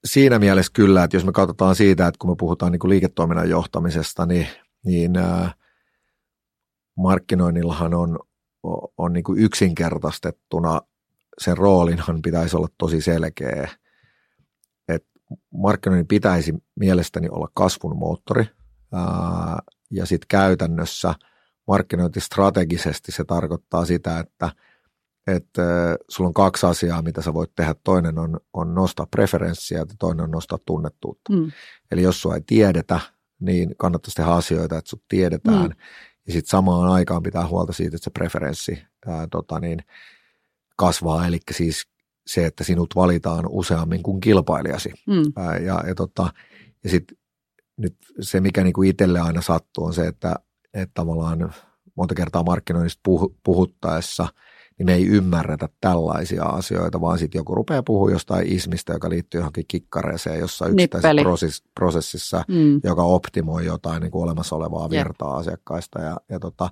siinä 0.04 0.38
mielessä 0.38 0.72
kyllä, 0.74 1.04
että 1.04 1.16
jos 1.16 1.24
me 1.24 1.32
katsotaan 1.32 1.74
siitä, 1.74 2.06
että 2.06 2.18
kun 2.18 2.30
me 2.30 2.36
puhutaan 2.38 2.72
niin 2.72 2.80
kuin 2.80 2.88
liiketoiminnan 2.88 3.50
johtamisesta, 3.50 4.26
niin, 4.26 4.46
niin 4.84 5.16
ää, 5.16 5.54
markkinoinnillahan 6.96 7.94
on, 7.94 8.18
on 8.98 9.12
niin 9.12 9.24
kuin 9.24 9.38
yksinkertaistettuna 9.38 10.80
sen 11.38 11.56
roolinhan 11.56 12.22
pitäisi 12.22 12.56
olla 12.56 12.68
tosi 12.78 13.00
selkeä. 13.00 13.68
Markkinoinnin 15.54 16.06
pitäisi 16.06 16.54
mielestäni 16.80 17.28
olla 17.28 17.48
kasvun 17.54 17.96
moottori 17.98 18.44
ja 19.90 20.06
sitten 20.06 20.28
käytännössä 20.28 21.14
markkinointistrategisesti 21.66 23.12
se 23.12 23.24
tarkoittaa 23.24 23.84
sitä, 23.84 24.18
että– 24.18 24.50
että 25.26 25.62
sulla 26.08 26.28
on 26.28 26.34
kaksi 26.34 26.66
asiaa, 26.66 27.02
mitä 27.02 27.22
sä 27.22 27.34
voit 27.34 27.54
tehdä. 27.56 27.74
Toinen 27.84 28.18
on, 28.18 28.40
on 28.52 28.74
nostaa 28.74 29.06
preferenssiä 29.06 29.78
ja 29.78 29.86
toinen 29.98 30.24
on 30.24 30.30
nostaa 30.30 30.58
tunnettuutta. 30.66 31.32
Mm. 31.32 31.52
Eli 31.90 32.02
jos 32.02 32.22
sua 32.22 32.34
ei 32.34 32.40
tiedetä, 32.46 33.00
niin 33.40 33.74
kannattaisi 33.78 34.16
tehdä 34.16 34.30
asioita, 34.30 34.78
että 34.78 34.88
sut 34.88 35.02
tiedetään. 35.08 35.68
Mm. 35.68 35.76
Ja 36.26 36.32
sitten 36.32 36.50
samaan 36.50 36.90
aikaan 36.90 37.22
pitää 37.22 37.46
huolta 37.48 37.72
siitä, 37.72 37.96
että 37.96 38.04
se 38.04 38.10
preferenssi 38.10 38.82
ää, 39.06 39.26
tota 39.30 39.60
niin, 39.60 39.78
kasvaa. 40.76 41.26
Eli 41.26 41.38
siis 41.50 41.88
se, 42.26 42.46
että 42.46 42.64
sinut 42.64 42.96
valitaan 42.96 43.44
useammin 43.48 44.02
kuin 44.02 44.20
kilpailijasi. 44.20 44.92
Mm. 45.06 45.32
Ää, 45.36 45.58
ja 45.58 45.82
ja, 45.86 45.94
tota, 45.94 46.32
ja 46.84 46.90
sitten 46.90 47.18
nyt 47.76 47.96
se, 48.20 48.40
mikä 48.40 48.64
niinku 48.64 48.82
itselle 48.82 49.20
aina 49.20 49.42
sattuu, 49.42 49.84
on 49.84 49.94
se, 49.94 50.06
että, 50.06 50.34
että 50.74 50.94
tavallaan 50.94 51.54
monta 51.94 52.14
kertaa 52.14 52.42
markkinoinnista 52.42 53.02
puhuttaessa– 53.44 54.28
niin 54.78 54.86
me 54.86 54.94
ei 54.94 55.06
ymmärretä 55.06 55.68
tällaisia 55.80 56.44
asioita, 56.44 57.00
vaan 57.00 57.18
sitten 57.18 57.38
joku 57.38 57.54
rupeaa 57.54 57.82
puhumaan 57.82 58.12
jostain 58.12 58.52
ismistä, 58.52 58.92
joka 58.92 59.10
liittyy 59.10 59.40
johonkin 59.40 59.64
kikkareeseen 59.68 60.40
jossain 60.40 60.72
yksittäisessä 60.72 61.62
prosessissa, 61.74 62.44
mm. 62.48 62.80
joka 62.84 63.02
optimoi 63.02 63.64
jotain 63.64 64.00
niin 64.00 64.10
kuin 64.10 64.22
olemassa 64.22 64.56
olevaa 64.56 64.90
virtaa 64.90 65.30
Jep. 65.30 65.38
asiakkaista. 65.38 66.00
Ja, 66.00 66.16
ja 66.28 66.38
tota, 66.38 66.70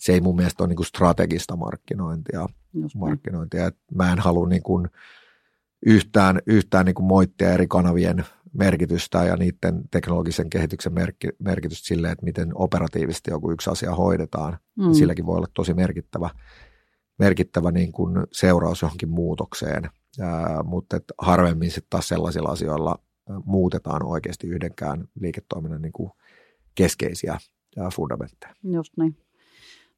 se 0.00 0.12
ei 0.12 0.20
mun 0.20 0.36
mielestä 0.36 0.62
ole 0.62 0.68
niin 0.68 0.76
kuin 0.76 0.86
strategista 0.86 1.56
markkinointia. 1.56 2.46
markkinointia. 2.94 3.66
Et 3.66 3.76
mä 3.94 4.12
en 4.12 4.18
halua 4.18 4.48
niin 4.48 4.62
kuin 4.62 4.88
yhtään, 5.86 6.40
yhtään 6.46 6.86
niin 6.86 6.94
kuin 6.94 7.06
moittia 7.06 7.52
eri 7.52 7.66
kanavien 7.66 8.24
merkitystä 8.52 9.24
ja 9.24 9.36
niiden 9.36 9.82
teknologisen 9.90 10.50
kehityksen 10.50 10.92
merkitystä 11.38 11.86
sille, 11.86 12.10
että 12.10 12.24
miten 12.24 12.50
operatiivisesti 12.54 13.30
joku 13.30 13.50
yksi 13.50 13.70
asia 13.70 13.94
hoidetaan. 13.94 14.58
Mm. 14.76 14.92
Silläkin 14.92 15.26
voi 15.26 15.36
olla 15.36 15.48
tosi 15.54 15.74
merkittävä 15.74 16.30
merkittävä 17.18 17.70
niin 17.70 17.92
kuin 17.92 18.26
seuraus 18.32 18.82
johonkin 18.82 19.08
muutokseen, 19.08 19.90
ää, 20.20 20.62
mutta 20.62 20.96
et 20.96 21.04
harvemmin 21.18 21.70
sitten 21.70 21.90
taas 21.90 22.08
sellaisilla 22.08 22.48
asioilla 22.48 22.98
muutetaan 23.44 24.06
oikeasti 24.06 24.46
yhdenkään 24.46 25.08
liiketoiminnan 25.20 25.82
niin 25.82 25.92
kuin 25.92 26.10
keskeisiä 26.74 27.38
fundamentteja. 27.94 28.54
Just 28.64 28.92
niin. 28.96 29.16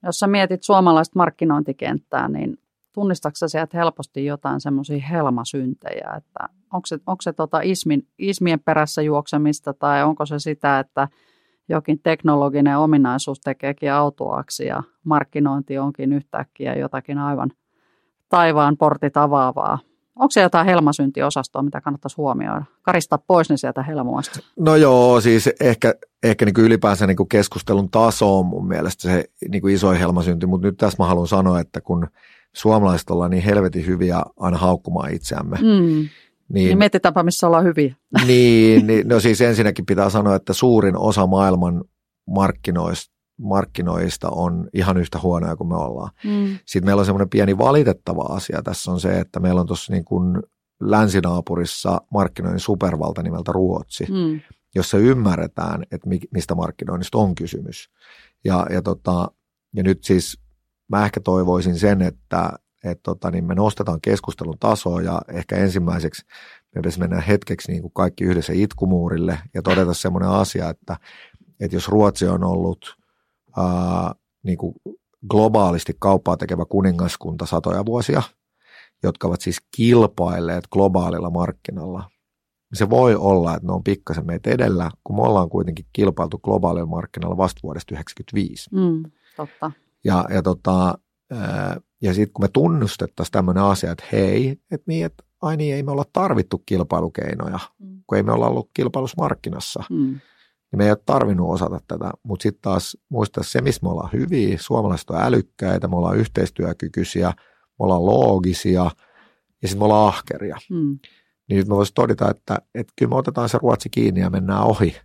Jos 0.03 0.19
sä 0.19 0.27
mietit 0.27 0.63
suomalaista 0.63 1.19
markkinointikenttää, 1.19 2.29
niin 2.29 2.59
tunnistatko 2.93 3.49
sieltä 3.49 3.79
helposti 3.79 4.25
jotain 4.25 4.61
semmoisia 4.61 5.07
helmasyntejä, 5.11 6.15
että 6.17 6.49
onko 6.73 6.87
se, 6.87 6.99
onko 7.07 7.23
se 7.23 7.33
tota 7.33 7.61
ismin, 7.63 8.07
ismien 8.19 8.61
perässä 8.61 9.03
juoksemista 9.03 9.75
tai 9.75 10.03
onko 10.03 10.27
se 10.27 10.39
sitä, 10.39 10.79
että– 10.79 11.09
jokin 11.69 12.01
teknologinen 12.03 12.79
ominaisuus 12.79 13.41
tekeekin 13.41 13.93
autoaksi 13.93 14.67
ja 14.67 14.83
markkinointi 15.05 15.79
onkin 15.79 16.13
yhtäkkiä 16.13 16.75
jotakin 16.75 17.19
aivan 17.19 17.51
taivaan 18.29 18.77
portit 18.77 19.17
avaavaa. 19.17 19.79
Onko 20.17 20.31
se 20.31 20.41
jotain 20.41 20.67
helmasyntiosastoa, 20.67 21.63
mitä 21.63 21.81
kannattaisi 21.81 22.17
huomioida? 22.17 22.65
Karistaa 22.83 23.19
pois 23.27 23.51
ne 23.51 23.57
sieltä 23.57 23.83
helmoista. 23.83 24.41
No 24.59 24.77
joo, 24.77 25.21
siis 25.21 25.51
ehkä, 25.61 25.95
ehkä 26.23 26.45
niin 26.45 26.55
kuin 26.55 26.65
ylipäänsä 26.65 27.07
niin 27.07 27.17
kuin 27.17 27.29
keskustelun 27.29 27.91
taso 27.91 28.39
on 28.39 28.47
mun 28.47 28.69
mielestä 28.69 29.03
se 29.03 29.25
niin 29.49 29.63
kuin 29.63 29.75
iso 29.75 29.91
helmasynti, 29.91 30.47
mutta 30.47 30.67
nyt 30.67 30.77
tässä 30.77 31.03
mä 31.03 31.07
haluan 31.07 31.29
sanoa, 31.29 31.61
että 31.61 31.81
kun 31.81 32.07
suomalaiset 32.55 33.11
ollaan 33.11 33.31
niin 33.31 33.43
helvetin 33.43 33.87
hyviä 33.87 34.23
aina 34.37 34.59
haukkumaan 34.59 35.15
itseämme, 35.15 35.57
mm 35.57 36.09
niin, 36.53 36.67
niin 36.67 36.79
mietitäänpä, 36.79 37.23
missä 37.23 37.47
ollaan 37.47 37.65
hyviä. 37.65 37.97
Niin, 38.27 38.87
niin, 38.87 39.09
no 39.09 39.21
siis 39.21 39.41
ensinnäkin 39.41 39.87
pitää 39.87 40.11
sanoa, 40.11 40.35
että 40.35 40.53
suurin 40.53 40.97
osa 40.97 41.27
maailman 41.27 41.85
markkinoista, 42.31 43.15
markkinoista 43.41 44.29
on 44.29 44.69
ihan 44.75 44.97
yhtä 44.97 45.19
huonoja 45.23 45.57
kuin 45.57 45.69
me 45.69 45.77
ollaan. 45.77 46.11
Mm. 46.25 46.59
Sitten 46.67 46.87
meillä 46.87 47.01
on 47.01 47.07
semmoinen 47.07 47.29
pieni 47.29 47.59
valitettava 47.59 48.23
asia 48.23 48.63
tässä 48.63 48.91
on 48.91 49.01
se, 49.01 49.21
että 49.21 49.41
meillä 49.41 49.61
on 49.61 49.67
tuossa 49.67 49.93
niin 49.93 50.05
kuin 50.05 50.43
länsinaapurissa 50.81 52.01
markkinoinnin 52.11 52.61
supervalta 52.61 53.23
nimeltä 53.23 53.53
Ruotsi, 53.53 54.07
mm. 54.11 54.41
Jossa 54.75 54.99
ymmärretään, 54.99 55.83
että 55.83 56.09
mistä 56.35 56.55
markkinoinnista 56.55 57.19
on 57.19 57.35
kysymys. 57.35 57.91
Ja, 58.45 58.67
ja, 58.71 58.83
tota, 58.83 59.31
ja 59.77 59.83
nyt 59.83 60.05
siis 60.05 60.41
mä 60.89 61.05
ehkä 61.05 61.21
toivoisin 61.21 61.79
sen, 61.79 62.03
että 62.03 62.53
että 62.85 63.03
tota, 63.03 63.31
niin 63.31 63.45
me 63.45 63.55
nostetaan 63.55 64.01
keskustelun 64.01 64.59
tasoa 64.61 65.03
ja 65.03 65.23
ehkä 65.29 65.57
ensimmäiseksi 65.57 66.23
me 66.75 66.79
pitäisi 66.79 66.99
mennä 66.99 67.21
hetkeksi 67.21 67.73
niin 67.73 67.83
kuin 67.83 67.93
kaikki 67.93 68.25
yhdessä 68.25 68.53
itkumuurille 68.57 69.39
ja 69.55 69.63
todeta 69.63 69.95
semmoinen 69.95 70.31
asia, 70.31 70.69
että, 70.69 70.97
että 71.61 71.77
jos 71.77 71.89
Ruotsi 71.89 72.27
on 72.27 72.45
ollut 72.45 72.97
ää, 73.57 74.15
niin 74.43 74.59
kuin 74.59 74.75
globaalisti 75.31 75.93
kauppaa 75.99 76.37
tekevä 76.37 76.65
kuningaskunta 76.65 77.47
satoja 77.47 77.87
vuosia, 77.87 78.23
jotka 79.03 79.29
ovat 79.29 79.41
siis 79.41 79.59
kilpailleet 79.77 80.65
globaalilla 80.73 81.31
markkinalla, 81.31 82.11
se 82.75 82.91
voi 82.91 83.15
olla, 83.15 83.55
että 83.55 83.67
ne 83.67 83.73
on 83.73 83.85
pikkasen 83.85 84.27
meitä 84.27 84.51
edellä, 84.51 84.91
kun 85.05 85.17
me 85.17 85.23
ollaan 85.23 85.49
kuitenkin 85.49 85.87
kilpailtu 85.93 86.39
globaalilla 86.39 86.87
markkinalla 86.87 87.37
vasta 87.37 87.61
vuodesta 87.63 87.95
1995. 87.95 88.71
Mm, 88.73 89.11
totta. 89.37 89.73
Ja, 90.05 90.25
ja 90.31 90.43
tota, 90.43 90.99
ja 92.03 92.15
sitten 92.15 92.33
kun 92.33 92.45
me 92.45 92.49
tunnustettaisiin 92.49 93.33
tämmöinen 93.33 93.63
asia, 93.63 93.93
että 93.93 94.05
hei, 94.13 94.61
että 94.71 94.85
niin, 94.87 95.07
että 95.07 95.25
ai 95.43 95.57
niin, 95.57 95.75
ei 95.75 95.83
me 95.83 95.91
olla 95.91 96.05
tarvittu 96.13 96.63
kilpailukeinoja, 96.67 97.59
mm. 97.79 98.03
kun 98.07 98.17
ei 98.17 98.23
me 98.23 98.33
olla 98.33 98.49
ollut 98.49 98.71
kilpailusmarkkinassa, 98.75 99.85
mm. 99.91 99.97
niin 99.97 100.77
me 100.77 100.85
ei 100.85 100.91
ole 100.91 100.99
tarvinnut 101.07 101.51
osata 101.51 101.81
tätä. 101.89 102.11
Mutta 102.23 102.43
sitten 102.43 102.63
taas 102.63 102.97
muistaa 103.09 103.45
se, 103.45 103.61
missä 103.61 103.81
me 103.83 103.89
ollaan 103.89 104.13
hyviä, 104.13 104.59
suomalaiset 104.61 105.11
on 105.11 105.23
älykkäitä, 105.23 105.89
me 105.89 105.97
ollaan 105.97 106.17
yhteistyökykyisiä, 106.17 107.29
me 107.29 107.77
ollaan 107.79 108.07
loogisia 108.07 108.91
ja 109.63 109.69
sitten 109.69 109.79
me 109.79 109.85
ollaan 109.85 110.09
ahkeria. 110.09 110.57
Mm. 110.71 110.99
Niin 111.49 111.59
nyt 111.59 111.69
me 111.69 111.77
voisi 111.77 111.95
todeta, 111.95 112.31
että, 112.31 112.59
että 112.75 112.93
kyllä 112.99 113.11
me 113.11 113.17
otetaan 113.17 113.49
se 113.49 113.59
Ruotsi 113.63 113.91
kiinni 113.91 114.21
ja 114.21 114.31
mennään 114.31 114.65
ohi. 114.65 114.97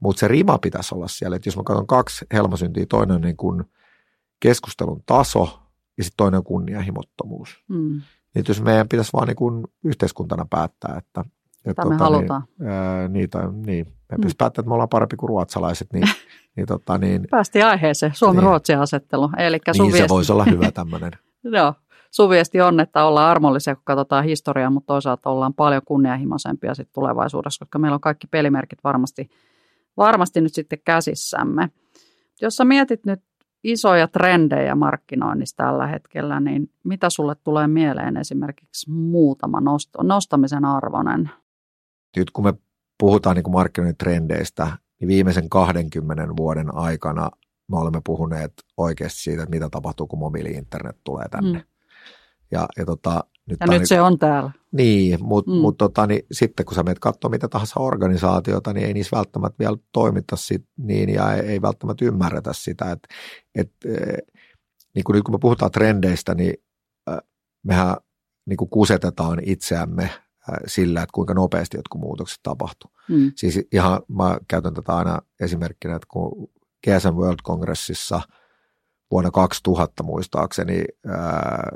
Mutta 0.00 0.20
se 0.20 0.28
rima 0.28 0.58
pitäisi 0.58 0.94
olla 0.94 1.08
siellä, 1.08 1.36
että 1.36 1.48
jos 1.48 1.56
mä 1.56 1.62
katson 1.62 1.86
kaksi 1.86 2.26
helmasyntiä, 2.32 2.86
toinen 2.88 3.14
on 3.14 3.20
niin 3.20 3.36
kuin 3.36 3.64
keskustelun 4.40 5.02
taso 5.06 5.58
ja 5.98 6.04
sitten 6.04 6.16
toinen 6.16 6.38
on 6.38 6.44
kunnianhimottomuus. 6.44 7.64
Mm. 7.68 8.00
Niin 8.34 8.44
jos 8.48 8.62
meidän 8.62 8.88
pitäisi 8.88 9.12
vaan 9.12 9.28
niin 9.28 9.64
yhteiskuntana 9.84 10.46
päättää, 10.50 10.94
että 10.98 11.24
että 11.64 11.84
me 11.84 11.90
tota, 11.90 12.04
halutaan. 12.04 12.42
Niin, 12.58 12.70
ää, 12.70 13.08
niitä, 13.08 13.38
niin, 13.66 13.86
me 13.86 14.16
mm. 14.16 14.30
päättää, 14.38 14.60
että 14.60 14.68
me 14.68 14.74
ollaan 14.74 14.88
parempi 14.88 15.16
kuin 15.16 15.28
ruotsalaiset. 15.28 15.92
Niin, 15.92 16.04
niin, 16.56 16.66
tota, 16.66 16.98
niin, 16.98 17.26
Päästiin 17.30 17.66
aiheeseen, 17.66 18.14
Suomi-Ruotsin 18.14 18.78
asettelu. 18.78 19.30
Elikkä 19.38 19.72
niin 19.78 19.96
se 19.96 20.08
voisi 20.08 20.32
olla 20.32 20.44
hyvä 20.44 20.70
tämmöinen. 20.80 21.12
Joo, 21.44 21.74
sun 22.22 22.30
viesti 22.30 22.60
on, 22.60 22.80
että 22.80 23.04
ollaan 23.04 23.30
armollisia, 23.30 23.74
kun 23.74 23.84
katsotaan 23.84 24.24
historiaa, 24.24 24.70
mutta 24.70 24.86
toisaalta 24.86 25.30
ollaan 25.30 25.54
paljon 25.54 25.82
kunnianhimoisempia 25.84 26.74
sit 26.74 26.92
tulevaisuudessa, 26.92 27.64
koska 27.64 27.78
meillä 27.78 27.94
on 27.94 28.00
kaikki 28.00 28.26
pelimerkit 28.26 28.78
varmasti, 28.84 29.30
varmasti 29.96 30.40
nyt 30.40 30.54
sitten 30.54 30.78
käsissämme. 30.84 31.70
Jos 32.40 32.56
sä 32.56 32.64
mietit 32.64 33.06
nyt 33.06 33.20
isoja 33.64 34.08
trendejä 34.08 34.74
markkinoinnissa 34.74 35.56
tällä 35.56 35.86
hetkellä, 35.86 36.40
niin 36.40 36.70
mitä 36.84 37.10
sulle 37.10 37.34
tulee 37.44 37.66
mieleen 37.66 38.16
esimerkiksi 38.16 38.90
muutama 38.90 39.60
nosto, 39.60 40.02
nostamisen 40.02 40.64
arvoinen? 40.64 41.30
Nyt 42.16 42.30
kun 42.30 42.44
me 42.44 42.54
puhutaan 42.98 43.36
niin 43.36 43.50
markkinoinnin 43.50 43.96
trendeistä, 43.96 44.68
niin 45.00 45.08
viimeisen 45.08 45.48
20 45.48 46.36
vuoden 46.36 46.74
aikana 46.74 47.30
me 47.70 47.78
olemme 47.78 48.00
puhuneet 48.04 48.52
oikeasti 48.76 49.20
siitä, 49.20 49.42
että 49.42 49.54
mitä 49.56 49.68
tapahtuu, 49.70 50.06
kun 50.06 50.18
mobiili-internet 50.18 50.96
tulee 51.04 51.28
tänne. 51.28 51.58
Mm. 51.58 51.77
Ja, 52.50 52.66
ja 52.76 52.86
tota, 52.86 53.24
nyt 53.46 53.58
ja 53.60 53.66
nyt 53.66 53.88
se 53.88 54.00
on 54.00 54.18
täällä. 54.18 54.50
Niin, 54.72 55.24
mutta 55.24 55.50
mm. 55.50 55.56
mut 55.56 55.78
tota, 55.78 56.06
niin, 56.06 56.22
sitten 56.32 56.66
kun 56.66 56.74
sä 56.74 56.82
menet 56.82 56.98
katsoa 56.98 57.30
mitä 57.30 57.48
tahansa 57.48 57.80
organisaatiota, 57.80 58.72
niin 58.72 58.86
ei 58.86 58.94
niissä 58.94 59.16
välttämättä 59.16 59.58
vielä 59.58 59.76
toimita 59.92 60.36
sit, 60.36 60.64
niin 60.76 61.08
ja 61.08 61.34
ei, 61.34 61.40
ei 61.40 61.62
välttämättä 61.62 62.04
ymmärretä 62.04 62.52
sitä. 62.52 62.90
Et, 62.90 63.08
et, 63.54 63.72
niin 64.94 65.04
kun 65.04 65.14
nyt 65.14 65.24
kun 65.24 65.34
me 65.34 65.38
puhutaan 65.38 65.70
trendeistä, 65.70 66.34
niin 66.34 66.54
mehän 67.62 67.96
niin 68.46 68.56
kuin 68.56 68.70
kusetetaan 68.70 69.40
itseämme 69.42 70.10
sillä, 70.66 71.02
että 71.02 71.12
kuinka 71.12 71.34
nopeasti 71.34 71.76
jotkut 71.76 72.00
muutokset 72.00 72.40
tapahtuu. 72.42 72.90
Mm. 73.08 73.32
Siis 73.36 73.60
ihan, 73.72 74.00
mä 74.08 74.38
käytän 74.48 74.74
tätä 74.74 74.96
aina 74.96 75.18
esimerkkinä, 75.40 75.96
että 75.96 76.08
kun 76.10 76.48
GSM 76.86 77.14
World 77.14 77.38
Congressissa 77.46 78.20
vuonna 79.10 79.30
2000 79.30 80.02
muistaakseni, 80.02 80.84
ää, 81.06 81.68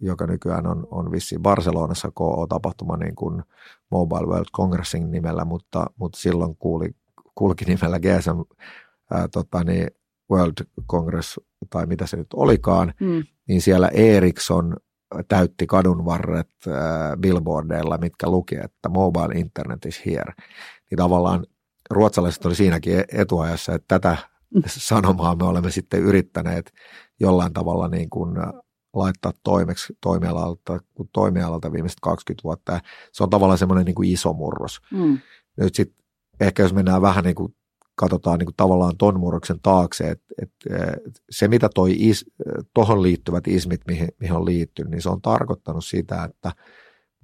joka 0.00 0.26
nykyään 0.26 0.66
on, 0.66 0.86
on 0.90 1.12
vissiin 1.12 1.42
Barcelonassa 1.42 2.10
KO-tapahtuma 2.14 2.96
niin 2.96 3.14
kuin 3.14 3.42
Mobile 3.90 4.26
World 4.26 4.50
Congressin 4.56 5.10
nimellä, 5.10 5.44
mutta, 5.44 5.86
mutta 5.96 6.18
silloin 6.18 6.56
kuuli, 6.56 6.90
kulki 7.34 7.64
nimellä 7.64 8.00
GSM 8.00 8.56
ää, 9.10 9.28
tota 9.28 9.64
niin, 9.64 9.88
World 10.30 10.66
Congress 10.90 11.40
tai 11.70 11.86
mitä 11.86 12.06
se 12.06 12.16
nyt 12.16 12.26
olikaan, 12.34 12.94
mm. 13.00 13.22
niin 13.48 13.62
siellä 13.62 13.88
Ericsson 13.88 14.76
täytti 15.28 15.66
kadun 15.66 16.04
varret 16.04 16.50
äh, 16.68 16.74
billboardeilla, 17.20 17.98
mitkä 17.98 18.30
luki, 18.30 18.56
että 18.56 18.88
mobile 18.88 19.34
internet 19.34 19.86
is 19.86 20.06
here. 20.06 20.32
Niin 20.90 20.96
tavallaan 20.96 21.46
ruotsalaiset 21.90 22.46
oli 22.46 22.54
siinäkin 22.54 23.04
etuajassa, 23.12 23.74
että 23.74 23.98
tätä 23.98 24.16
sanomaa 24.66 25.36
me 25.36 25.44
olemme 25.44 25.70
sitten 25.70 26.00
yrittäneet 26.00 26.72
jollain 27.20 27.52
tavalla 27.52 27.88
niin 27.88 28.10
kuin 28.10 28.36
laittaa 28.94 29.32
toimeksi 29.42 29.96
toimialalta, 30.00 30.80
kun 30.94 31.08
toimialalta 31.12 31.72
viimeiset 31.72 31.98
20 32.02 32.44
vuotta. 32.44 32.80
Se 33.12 33.22
on 33.22 33.30
tavallaan 33.30 33.58
semmoinen 33.58 33.84
niin 33.84 33.94
kuin 33.94 34.10
iso 34.10 34.32
murros. 34.32 34.80
Mm. 34.90 35.18
Nyt 35.56 35.74
sitten 35.74 36.04
ehkä 36.40 36.62
jos 36.62 36.74
mennään 36.74 37.02
vähän 37.02 37.24
niin 37.24 37.34
kuin 37.34 37.54
katsotaan 37.96 38.38
niin 38.38 38.46
kuin 38.46 38.56
tavallaan 38.56 38.96
ton 38.96 39.20
murroksen 39.20 39.60
taakse, 39.62 40.10
että, 40.10 40.34
että 40.42 40.96
se 41.30 41.48
mitä 41.48 41.68
toi 41.74 41.94
is, 41.98 42.26
tohon 42.74 43.02
liittyvät 43.02 43.48
ismit, 43.48 43.80
mihin, 43.86 44.08
mihin 44.20 44.36
on 44.36 44.44
liittynyt, 44.44 44.90
niin 44.90 45.02
se 45.02 45.08
on 45.08 45.22
tarkoittanut 45.22 45.84
sitä, 45.84 46.24
että 46.24 46.52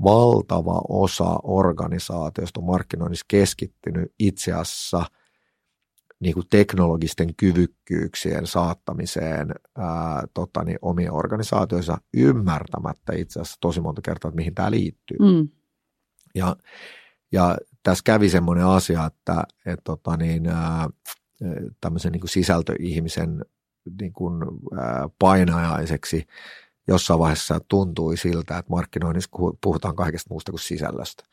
valtava 0.05 0.83
osa 0.89 1.39
organisaatiosta 1.43 2.61
on 2.61 2.67
markkinoinnissa 2.67 3.27
keskittynyt 3.29 4.13
itse 4.19 4.53
asiassa 4.53 5.05
niin 6.21 6.35
kuin 6.35 6.47
teknologisten 6.51 7.35
kyvykkyyksien 7.37 8.47
saattamiseen 8.47 9.55
ää, 9.79 10.25
tota, 10.35 10.65
niin 10.65 10.79
omien 10.83 11.13
organisaatioissa 11.13 11.99
ymmärtämättä 12.15 13.13
itse 13.17 13.41
asiassa 13.41 13.61
tosi 13.61 13.81
monta 13.81 14.03
kertaa, 14.03 14.29
että 14.29 14.37
mihin 14.37 14.55
tämä 14.55 14.71
liittyy. 14.71 15.17
Mm. 15.21 15.49
Ja, 16.35 16.57
ja 17.33 17.57
tässä 17.83 18.03
kävi 18.05 18.29
semmoinen 18.29 18.67
asia, 18.67 19.07
että 19.07 19.45
et, 19.67 19.81
tota, 19.85 20.17
niin, 20.17 20.47
ää, 20.47 20.89
tämmöisen 21.81 22.13
niin 22.13 22.21
kuin 22.21 22.31
sisältöihmisen 22.31 23.45
niin 24.01 24.13
kuin, 24.13 24.43
ää, 24.79 25.09
painajaiseksi 25.19 26.27
jossain 26.89 27.21
vaiheessa 27.21 27.61
tuntui 27.69 28.17
siltä, 28.17 28.59
että 28.59 28.71
markkinoinnissa 28.71 29.31
puhutaan 29.63 29.97
kaikesta 29.97 30.29
muusta 30.31 30.53
kuin 30.53 30.61
sisällöstä. 30.61 31.25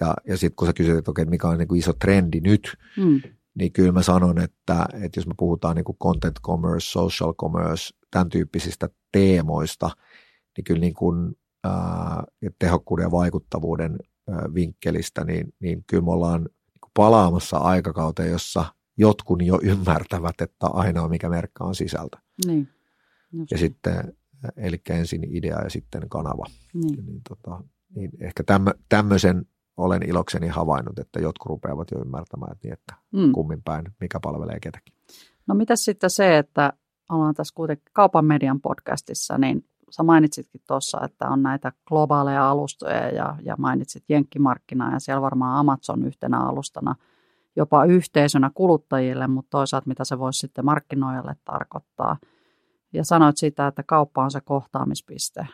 Ja, 0.00 0.14
ja 0.28 0.36
sitten 0.36 0.56
kun 0.56 0.68
sä 0.68 0.72
kysyt, 0.72 0.98
että 0.98 1.10
okei, 1.10 1.24
mikä 1.24 1.48
on 1.48 1.58
niin 1.58 1.68
kuin 1.68 1.78
iso 1.78 1.92
trendi 1.92 2.40
nyt, 2.40 2.76
mm. 2.96 3.20
Niin 3.58 3.72
kyllä 3.72 3.92
mä 3.92 4.02
sanon, 4.02 4.40
että, 4.40 4.86
että 5.02 5.18
jos 5.18 5.26
me 5.26 5.34
puhutaan 5.36 5.76
niin 5.76 5.84
kuin 5.84 5.98
content 5.98 6.40
commerce, 6.42 6.86
social 6.86 7.34
commerce, 7.34 7.94
tämän 8.10 8.28
tyyppisistä 8.28 8.88
teemoista, 9.12 9.90
niin 10.56 10.64
kyllä 10.64 10.80
niin 10.80 10.94
kuin, 10.94 11.36
ää, 11.64 12.24
tehokkuuden 12.58 13.04
ja 13.04 13.10
vaikuttavuuden 13.10 13.98
ää, 14.30 14.48
vinkkelistä, 14.54 15.24
niin, 15.24 15.54
niin 15.60 15.84
kyllä 15.86 16.04
me 16.04 16.10
ollaan 16.10 16.40
niin 16.42 16.90
palaamassa 16.94 17.56
aikakauteen, 17.56 18.30
jossa 18.30 18.64
jotkut 18.96 19.42
jo 19.42 19.58
ymmärtävät, 19.62 20.40
että 20.40 20.66
ainoa 20.66 21.08
mikä 21.08 21.28
merkka 21.28 21.64
on 21.64 21.74
sisältö. 21.74 22.18
Niin. 22.46 22.68
Ja 23.50 23.58
sitten 23.58 24.16
eli 24.56 24.80
ensin 24.90 25.36
idea 25.36 25.62
ja 25.62 25.70
sitten 25.70 26.08
kanava. 26.08 26.44
Niin. 26.74 27.06
Niin, 27.06 27.20
tota, 27.28 27.62
niin 27.94 28.10
ehkä 28.20 28.42
tämmö, 28.42 28.70
tämmöisen 28.88 29.46
olen 29.76 30.08
ilokseni 30.08 30.48
havainnut, 30.48 30.98
että 30.98 31.20
jotkut 31.20 31.50
rupeavat 31.50 31.90
jo 31.90 32.00
ymmärtämään, 32.00 32.52
että, 32.52 32.68
niin, 32.68 32.72
että 32.72 32.94
mm. 33.12 33.32
kummin 33.32 33.62
päin, 33.62 33.84
mikä 34.00 34.20
palvelee 34.20 34.60
ketäkin. 34.60 34.94
No 35.46 35.54
mitä 35.54 35.76
sitten 35.76 36.10
se, 36.10 36.38
että 36.38 36.72
ollaan 37.10 37.34
tässä 37.34 37.54
kuitenkin 37.54 37.84
kaupan 37.92 38.24
median 38.24 38.60
podcastissa, 38.60 39.38
niin 39.38 39.64
sä 39.90 40.02
mainitsitkin 40.02 40.60
tuossa, 40.66 41.00
että 41.04 41.28
on 41.28 41.42
näitä 41.42 41.72
globaaleja 41.88 42.50
alustoja 42.50 43.08
ja, 43.08 43.36
ja 43.42 43.54
mainitsit 43.58 44.04
jenkkimarkkinaa 44.08 44.92
ja 44.92 45.00
siellä 45.00 45.22
varmaan 45.22 45.58
Amazon 45.58 46.04
yhtenä 46.04 46.38
alustana 46.38 46.94
jopa 47.56 47.84
yhteisönä 47.84 48.50
kuluttajille, 48.54 49.26
mutta 49.26 49.50
toisaalta 49.50 49.88
mitä 49.88 50.04
se 50.04 50.18
voisi 50.18 50.38
sitten 50.38 50.64
markkinoijalle 50.64 51.36
tarkoittaa– 51.44 52.16
ja 52.96 53.04
sanoit 53.04 53.36
sitä, 53.36 53.66
että 53.66 53.82
kauppa 53.82 54.24
on 54.24 54.30
se 54.30 54.40
kohtaamispiste. 54.40 55.46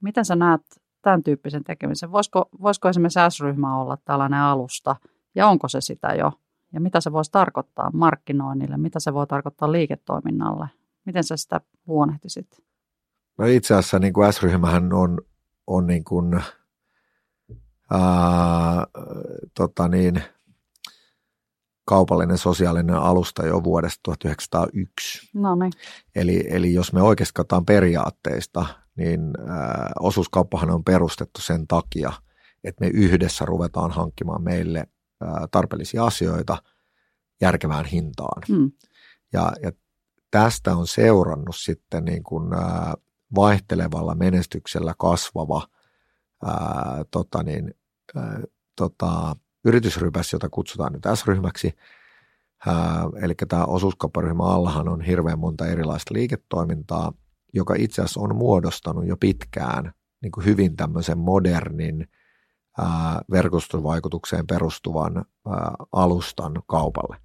Miten 0.00 0.24
sä 0.24 0.36
näet 0.36 0.81
tämän 1.02 1.22
tyyppisen 1.22 1.64
tekemisen? 1.64 2.12
Voisiko, 2.12 2.48
voisiko 2.62 2.88
esimerkiksi 2.88 3.20
S-ryhmä 3.28 3.80
olla 3.80 3.98
tällainen 4.04 4.40
alusta 4.40 4.96
ja 5.34 5.46
onko 5.46 5.68
se 5.68 5.80
sitä 5.80 6.08
jo? 6.14 6.32
Ja 6.72 6.80
mitä 6.80 7.00
se 7.00 7.12
voisi 7.12 7.30
tarkoittaa 7.30 7.90
markkinoinnille? 7.94 8.76
Mitä 8.76 9.00
se 9.00 9.14
voi 9.14 9.26
tarkoittaa 9.26 9.72
liiketoiminnalle? 9.72 10.68
Miten 11.04 11.24
sä 11.24 11.36
sitä 11.36 11.60
luonnehtisit? 11.86 12.62
No 13.38 13.46
itse 13.46 13.74
asiassa 13.74 13.98
niin 13.98 14.12
kuin 14.12 14.32
S-ryhmähän 14.32 14.92
on, 14.92 15.18
on 15.66 15.86
niin 15.86 16.04
kuin, 16.04 16.40
ää, 17.90 18.86
tota 19.54 19.88
niin, 19.88 20.22
kaupallinen 21.84 22.38
sosiaalinen 22.38 22.96
alusta 22.96 23.46
jo 23.46 23.64
vuodesta 23.64 24.00
1901. 24.02 25.30
No 25.34 25.54
niin. 25.54 25.72
Eli, 26.14 26.44
eli 26.48 26.74
jos 26.74 26.92
me 26.92 27.02
oikeasti 27.02 27.32
katsotaan 27.34 27.66
periaatteista, 27.66 28.66
niin 28.96 29.20
ää, 29.48 29.92
osuuskauppahan 30.00 30.70
on 30.70 30.84
perustettu 30.84 31.40
sen 31.40 31.66
takia, 31.66 32.12
että 32.64 32.84
me 32.84 32.90
yhdessä 32.94 33.44
ruvetaan 33.44 33.90
hankkimaan 33.90 34.42
meille 34.42 34.86
ää, 35.20 35.46
tarpeellisia 35.50 36.04
asioita 36.04 36.62
järkevään 37.40 37.84
hintaan. 37.84 38.42
Hmm. 38.48 38.72
Ja, 39.32 39.52
ja 39.62 39.72
tästä 40.30 40.76
on 40.76 40.86
seurannut 40.86 41.56
sitten 41.56 42.04
niin 42.04 42.22
kuin, 42.22 42.54
ää, 42.54 42.94
vaihtelevalla 43.34 44.14
menestyksellä 44.14 44.94
kasvava 44.98 45.66
ää, 46.44 47.04
tota 47.10 47.42
niin, 47.42 47.74
ää, 48.16 48.40
tota, 48.76 49.36
yritysrypäs, 49.64 50.32
jota 50.32 50.48
kutsutaan 50.48 50.92
nyt 50.92 51.02
S-ryhmäksi. 51.14 51.74
eli 53.22 53.34
tämä 53.48 53.64
osuuskaupparyhmä 53.64 54.44
allahan 54.44 54.88
on 54.88 55.00
hirveän 55.00 55.38
monta 55.38 55.66
erilaista 55.66 56.14
liiketoimintaa, 56.14 57.12
joka 57.52 57.74
itse 57.78 58.02
asiassa 58.02 58.20
on 58.20 58.36
muodostanut 58.36 59.06
jo 59.06 59.16
pitkään 59.16 59.92
niin 60.22 60.32
kuin 60.32 60.46
hyvin 60.46 60.76
tämmöisen 60.76 61.18
modernin 61.18 62.08
verkostovaikutukseen 63.30 64.46
perustuvan 64.46 65.16
ää, 65.16 65.74
alustan 65.92 66.62
kaupalle. 66.66 67.16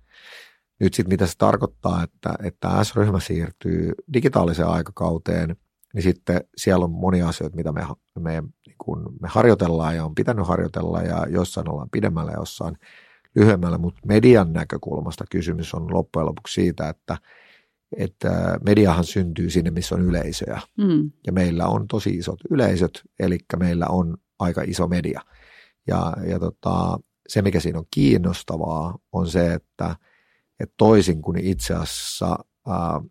Nyt 0.80 0.94
sitten 0.94 1.14
mitä 1.14 1.28
se 1.28 1.34
tarkoittaa, 1.38 2.04
että, 2.04 2.36
että 2.44 2.84
S-ryhmä 2.84 3.20
siirtyy 3.20 3.94
digitaaliseen 4.14 4.68
aikakauteen– 4.68 5.56
niin 5.94 6.04
sitten 6.04 6.42
siellä 6.58 6.84
on 6.84 6.92
monia 6.92 7.28
asioita, 7.28 7.56
mitä 7.56 7.72
me, 7.72 7.82
me, 8.20 8.42
niin 8.42 8.76
kun 8.78 9.16
me 9.22 9.28
harjoitellaan 9.28 9.96
ja 9.96 10.06
on 10.06 10.16
pitänyt 10.16 10.48
harjoitella 10.48 11.02
ja 11.02 11.26
jossain 11.30 11.70
ollaan 11.70 11.90
pidemmällä 11.90 12.32
ja 12.32 12.38
jossain 12.38 12.78
lyhyemmällä, 13.36 13.78
mutta 13.78 14.02
median 14.06 14.54
näkökulmasta 14.54 15.26
kysymys 15.32 15.74
on 15.74 15.94
loppujen 15.94 16.26
lopuksi 16.26 16.54
siitä, 16.54 16.90
että, 16.90 17.18
että 17.98 18.58
mediahan 18.66 19.04
syntyy 19.04 19.50
sinne, 19.50 19.72
missä 19.72 19.96
on 19.96 20.02
yleisöjä. 20.02 20.62
Mm. 20.78 21.12
Ja 21.28 21.32
meillä 21.34 21.68
on 21.68 21.88
tosi 21.88 22.10
isot 22.10 22.40
yleisöt, 22.50 23.02
eli 23.20 23.38
meillä 23.60 23.86
on 23.90 24.18
aika 24.40 24.62
iso 24.62 24.88
media. 24.88 25.22
Ja, 25.88 26.14
ja 26.28 26.40
tota, 26.40 27.00
se, 27.28 27.42
mikä 27.42 27.60
siinä 27.60 27.80
on 27.80 27.86
kiinnostavaa, 27.92 28.98
on 29.12 29.28
se, 29.28 29.54
että, 29.54 29.96
että 30.60 30.74
toisin 30.78 31.22
kuin 31.22 31.40
itse 31.40 31.74
asiassa 31.74 32.36
ää, 32.68 33.02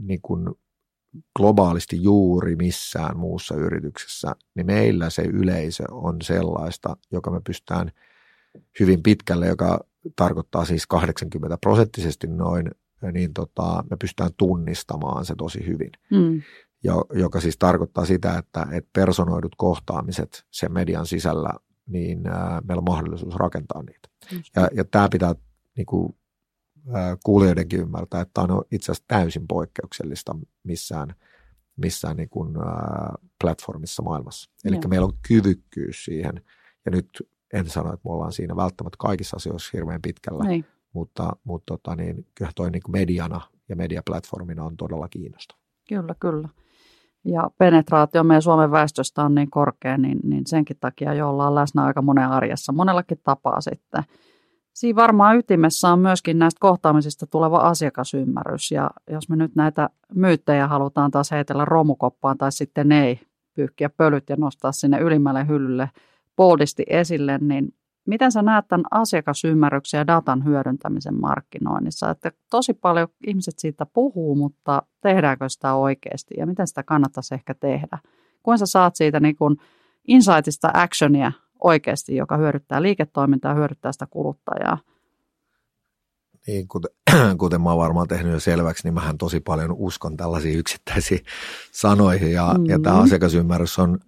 niin 0.00 0.20
kuin 0.22 0.54
globaalisti 1.36 2.02
juuri 2.02 2.56
missään 2.56 3.16
muussa 3.16 3.54
yrityksessä, 3.54 4.32
niin 4.54 4.66
meillä 4.66 5.10
se 5.10 5.22
yleisö 5.22 5.84
on 5.90 6.16
sellaista, 6.22 6.96
joka 7.12 7.30
me 7.30 7.40
pystytään 7.46 7.92
hyvin 8.80 9.02
pitkälle, 9.02 9.46
joka 9.46 9.80
tarkoittaa 10.16 10.64
siis 10.64 10.86
80 10.86 11.58
prosenttisesti 11.60 12.26
noin, 12.26 12.70
niin 13.12 13.34
tota, 13.34 13.84
me 13.90 13.96
pystytään 13.96 14.30
tunnistamaan 14.36 15.24
se 15.24 15.34
tosi 15.38 15.66
hyvin. 15.66 15.90
Mm. 16.10 16.42
Jo, 16.84 17.04
joka 17.12 17.40
siis 17.40 17.58
tarkoittaa 17.58 18.04
sitä, 18.04 18.38
että, 18.38 18.66
että 18.72 18.90
personoidut 18.92 19.54
kohtaamiset 19.56 20.46
sen 20.50 20.72
median 20.72 21.06
sisällä, 21.06 21.50
niin 21.86 22.26
ää, 22.26 22.62
meillä 22.68 22.80
on 22.80 22.84
mahdollisuus 22.84 23.34
rakentaa 23.34 23.82
niitä. 23.82 24.08
Ja, 24.56 24.68
ja 24.74 24.84
tämä 24.84 25.08
pitää 25.08 25.34
niin 25.76 25.86
kuin, 25.86 26.14
kuulijoidenkin 27.24 27.80
ymmärtää, 27.80 28.20
että 28.20 28.30
tämä 28.34 28.54
on 28.54 28.64
itse 28.70 28.92
asiassa 28.92 29.04
täysin 29.08 29.46
poikkeuksellista 29.48 30.36
missään, 30.64 31.14
missään 31.76 32.16
niin 32.16 32.28
kuin, 32.28 32.56
ää, 32.56 33.14
platformissa 33.40 34.02
maailmassa. 34.02 34.50
Eli 34.64 34.78
meillä 34.88 35.06
on 35.06 35.18
kyvykkyys 35.28 36.04
siihen, 36.04 36.42
ja 36.84 36.90
nyt 36.90 37.08
en 37.52 37.70
sano, 37.70 37.92
että 37.92 38.08
me 38.08 38.12
ollaan 38.12 38.32
siinä 38.32 38.56
välttämättä 38.56 38.96
kaikissa 38.98 39.36
asioissa 39.36 39.70
hirveän 39.72 40.02
pitkällä, 40.02 40.50
Ei. 40.50 40.64
Mutta, 40.94 41.36
mutta 41.44 41.74
tota, 41.74 41.96
niin, 41.96 42.26
kyllä 42.34 42.50
toi 42.54 42.70
niin 42.70 42.82
mediana 42.88 43.40
ja 43.68 43.76
mediaplatformina 43.76 44.64
on 44.64 44.76
todella 44.76 45.08
kiinnostava. 45.08 45.58
Kyllä, 45.88 46.14
kyllä. 46.20 46.48
Ja 47.24 47.50
penetraatio 47.58 48.24
meidän 48.24 48.42
Suomen 48.42 48.70
väestöstä 48.70 49.22
on 49.22 49.34
niin 49.34 49.50
korkea, 49.50 49.98
niin, 49.98 50.18
niin 50.24 50.46
senkin 50.46 50.76
takia 50.80 51.14
jo 51.14 51.30
ollaan 51.30 51.54
läsnä 51.54 51.84
aika 51.84 52.02
monen 52.02 52.28
arjessa, 52.28 52.72
monellakin 52.72 53.20
tapaa 53.24 53.60
sitten– 53.60 54.02
Siinä 54.74 54.96
varmaan 54.96 55.38
ytimessä 55.38 55.88
on 55.88 55.98
myöskin 55.98 56.38
näistä 56.38 56.58
kohtaamisista 56.60 57.26
tuleva 57.26 57.56
asiakasymmärrys. 57.56 58.70
Ja 58.70 58.90
jos 59.10 59.28
me 59.28 59.36
nyt 59.36 59.54
näitä 59.54 59.90
myyttejä 60.14 60.68
halutaan 60.68 61.10
taas 61.10 61.30
heitellä 61.30 61.64
romukoppaan 61.64 62.38
tai 62.38 62.52
sitten 62.52 62.92
ei 62.92 63.20
pyyhkiä 63.54 63.88
pölyt 63.88 64.28
ja 64.28 64.36
nostaa 64.36 64.72
sinne 64.72 64.98
ylimmälle 64.98 65.46
hyllylle 65.46 65.90
boldisti 66.36 66.84
esille, 66.86 67.38
niin 67.38 67.74
miten 68.06 68.32
sä 68.32 68.42
näet 68.42 68.68
tämän 68.68 68.84
asiakasymmärryksen 68.90 69.98
ja 69.98 70.06
datan 70.06 70.44
hyödyntämisen 70.44 71.20
markkinoinnissa? 71.20 72.10
Että 72.10 72.32
tosi 72.50 72.74
paljon 72.74 73.08
ihmiset 73.26 73.58
siitä 73.58 73.86
puhuu, 73.86 74.34
mutta 74.34 74.82
tehdäänkö 75.00 75.48
sitä 75.48 75.74
oikeasti 75.74 76.34
ja 76.38 76.46
miten 76.46 76.66
sitä 76.66 76.82
kannattaisi 76.82 77.34
ehkä 77.34 77.54
tehdä? 77.54 77.98
Kuinka 78.42 78.58
sä 78.58 78.66
saat 78.66 78.96
siitä 78.96 79.20
niin 79.20 79.36
kuin 79.36 79.56
insightista 80.08 80.70
actionia 80.74 81.32
oikeasti, 81.64 82.16
joka 82.16 82.36
hyödyttää 82.36 82.82
liiketoimintaa 82.82 83.50
ja 83.50 83.56
hyödyttää 83.56 83.92
sitä 83.92 84.06
kuluttajaa? 84.10 84.78
Niin, 86.46 86.68
kuten, 86.68 86.90
kuten 87.38 87.60
mä 87.60 87.70
oon 87.70 87.78
varmaan 87.78 88.08
tehnyt 88.08 88.32
jo 88.32 88.40
selväksi, 88.40 88.84
niin 88.84 88.94
mähän 88.94 89.18
tosi 89.18 89.40
paljon 89.40 89.72
uskon 89.72 90.16
tällaisiin 90.16 90.58
yksittäisiin 90.58 91.20
sanoihin 91.72 92.32
ja, 92.32 92.48
mm-hmm. 92.52 92.66
ja 92.66 92.78
tämä 92.78 93.00
asiakasymmärrys 93.00 93.78
on 93.78 93.98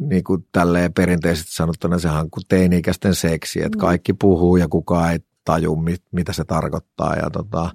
niin 0.00 0.24
kuin 0.24 0.46
tälleen 0.52 0.92
perinteisesti 0.92 1.52
sanottuna 1.52 1.98
sehän 1.98 2.20
on 2.20 2.30
kuin 2.30 2.44
teini-ikäisten 2.48 3.14
seksi, 3.14 3.62
että 3.62 3.78
mm. 3.78 3.80
kaikki 3.80 4.12
puhuu 4.12 4.56
ja 4.56 4.68
kukaan 4.68 5.12
ei 5.12 5.18
taju, 5.44 5.76
mit, 5.76 6.02
mitä 6.12 6.32
se 6.32 6.44
tarkoittaa. 6.44 7.16
Ja 7.16 7.30
tota, 7.30 7.70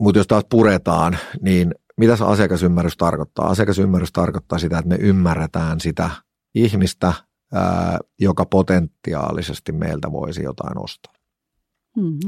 mutta 0.00 0.18
jos 0.18 0.26
taas 0.26 0.44
puretaan, 0.50 1.18
niin 1.40 1.74
mitä 1.96 2.16
se 2.16 2.24
asiakasymmärrys 2.24 2.96
tarkoittaa? 2.96 3.48
Asiakasymmärrys 3.48 4.12
tarkoittaa 4.12 4.58
sitä, 4.58 4.78
että 4.78 4.88
me 4.88 4.96
ymmärretään 5.00 5.80
sitä 5.80 6.10
ihmistä, 6.54 7.12
ää, 7.52 7.98
joka 8.20 8.46
potentiaalisesti 8.46 9.72
meiltä 9.72 10.12
voisi 10.12 10.42
jotain 10.42 10.78
ostaa. 10.84 11.14
Mm-hmm. 11.96 12.18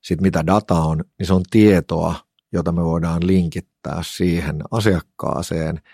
Sitten 0.00 0.22
mitä 0.22 0.46
data 0.46 0.74
on, 0.74 1.04
niin 1.18 1.26
se 1.26 1.34
on 1.34 1.42
tietoa, 1.50 2.14
jota 2.52 2.72
me 2.72 2.84
voidaan 2.84 3.26
linkittää 3.26 4.00
siihen 4.02 4.62
asiakkaaseen– 4.70 5.80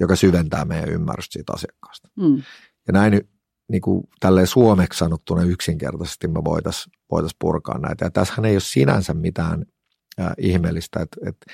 joka 0.00 0.16
syventää 0.16 0.64
meidän 0.64 0.88
ymmärrystä 0.88 1.32
siitä 1.32 1.52
asiakkaasta. 1.52 2.08
Mm. 2.16 2.36
Ja 2.86 2.92
näin 2.92 3.28
niin 3.68 3.82
kuin 3.82 4.08
tälleen 4.20 4.46
suomeksi 4.46 4.98
sanottuna 4.98 5.42
yksinkertaisesti 5.42 6.28
me 6.28 6.44
voitaisiin 6.44 6.92
voitais 7.10 7.36
purkaa 7.38 7.78
näitä. 7.78 8.04
Ja 8.04 8.10
tässähän 8.10 8.44
ei 8.44 8.54
ole 8.54 8.60
sinänsä 8.60 9.14
mitään 9.14 9.64
äh, 10.20 10.32
ihmeellistä, 10.38 11.00
että, 11.00 11.16
että 11.28 11.46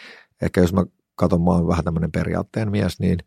ehkä 0.43 0.61
jos 0.61 0.73
mä 0.73 0.85
katson, 1.15 1.43
mä 1.43 1.51
oon 1.51 1.69
vähän 1.69 1.85
tämmöinen 1.85 2.13
periaatteen 2.13 2.71
mies, 2.71 3.01
niin, 3.01 3.19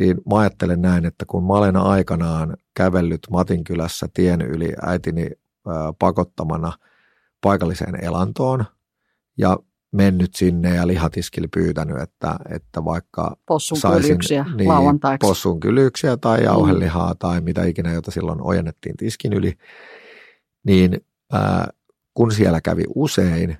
niin 0.00 0.16
mä 0.30 0.38
ajattelen 0.38 0.82
näin, 0.82 1.04
että 1.04 1.24
kun 1.28 1.46
mä 1.46 1.52
olen 1.52 1.76
aikanaan 1.76 2.56
kävellyt 2.74 3.26
Matinkylässä 3.30 4.06
tien 4.14 4.40
yli 4.40 4.72
äitini 4.82 5.22
äh, 5.22 5.74
pakottamana 5.98 6.72
paikalliseen 7.40 8.04
elantoon 8.04 8.64
ja 9.38 9.58
mennyt 9.94 10.34
sinne 10.34 10.74
ja 10.74 10.86
lihatiskille 10.86 11.48
pyytänyt, 11.54 12.00
että, 12.00 12.36
että 12.50 12.84
vaikka 12.84 13.36
possun 13.46 13.78
saisin 13.78 14.18
niin, 14.56 14.70
possun 15.20 15.60
kylyksiä 15.60 16.16
tai 16.16 16.38
mm. 16.38 16.44
jauhelihaa 16.44 17.12
mm. 17.12 17.18
tai 17.18 17.40
mitä 17.40 17.64
ikinä, 17.64 17.92
jota 17.92 18.10
silloin 18.10 18.42
ojennettiin 18.42 18.96
tiskin 18.96 19.32
yli, 19.32 19.52
niin 20.64 21.00
ää, 21.32 21.68
kun 22.14 22.32
siellä 22.32 22.60
kävi 22.60 22.84
usein, 22.94 23.58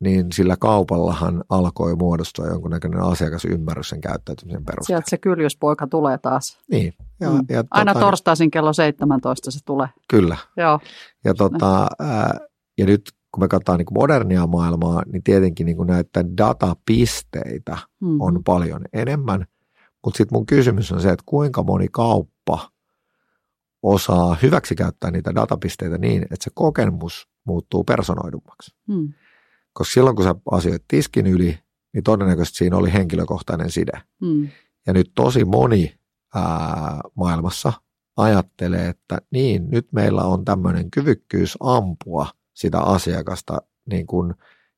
niin 0.00 0.32
sillä 0.32 0.56
kaupallahan 0.56 1.44
alkoi 1.48 1.96
muodostua 1.96 2.46
jonkunnäköinen 2.46 3.00
asiakasymmärrys 3.00 3.88
sen 3.88 4.00
käyttäytymisen 4.00 4.64
perusteella. 4.64 4.86
Sieltä 4.86 5.10
se 5.10 5.18
kyljyspoika 5.18 5.86
tulee 5.86 6.18
taas. 6.18 6.58
Niin. 6.70 6.94
Ja, 7.20 7.30
mm. 7.30 7.44
ja 7.48 7.64
Aina 7.70 7.94
tota, 7.94 8.06
torstaisin 8.06 8.50
kello 8.50 8.72
17 8.72 9.50
se 9.50 9.58
tulee. 9.64 9.88
Kyllä. 10.08 10.36
Joo. 10.56 10.80
Ja, 11.24 11.34
tota, 11.34 11.86
ää, 11.98 12.38
ja 12.78 12.86
nyt 12.86 13.02
kun 13.32 13.44
me 13.44 13.48
katsotaan 13.48 13.78
niin 13.78 13.86
modernia 13.94 14.46
maailmaa, 14.46 15.02
niin 15.12 15.22
tietenkin 15.22 15.66
niin 15.66 15.86
näitä 15.86 16.24
datapisteitä 16.36 17.72
mm-hmm. 17.72 18.20
on 18.20 18.44
paljon 18.44 18.80
enemmän. 18.92 19.46
Mutta 20.04 20.18
sitten 20.18 20.36
mun 20.38 20.46
kysymys 20.46 20.92
on 20.92 21.00
se, 21.00 21.08
että 21.08 21.22
kuinka 21.26 21.62
moni 21.62 21.88
kauppa 21.92 22.70
osaa 23.82 24.36
hyväksikäyttää 24.42 25.10
niitä 25.10 25.34
datapisteitä 25.34 25.98
niin, 25.98 26.22
että 26.22 26.36
se 26.40 26.50
kokemus 26.54 27.28
muuttuu 27.44 27.84
personoidummaksi. 27.84 28.74
Mm. 28.88 29.12
Koska 29.72 29.94
silloin, 29.94 30.16
kun 30.16 30.24
sä 30.24 30.34
asioit 30.50 30.84
tiskin 30.88 31.26
yli, 31.26 31.58
niin 31.92 32.04
todennäköisesti 32.04 32.58
siinä 32.58 32.76
oli 32.76 32.92
henkilökohtainen 32.92 33.70
side. 33.70 34.02
Mm. 34.20 34.48
Ja 34.86 34.92
nyt 34.92 35.12
tosi 35.14 35.44
moni 35.44 35.94
ää, 36.34 37.00
maailmassa 37.14 37.72
ajattelee, 38.16 38.88
että 38.88 39.18
niin, 39.30 39.70
nyt 39.70 39.92
meillä 39.92 40.22
on 40.22 40.44
tämmöinen 40.44 40.90
kyvykkyys 40.90 41.56
ampua– 41.60 42.26
sitä 42.54 42.80
asiakasta 42.80 43.58
niin 43.90 44.06
kuin 44.06 44.34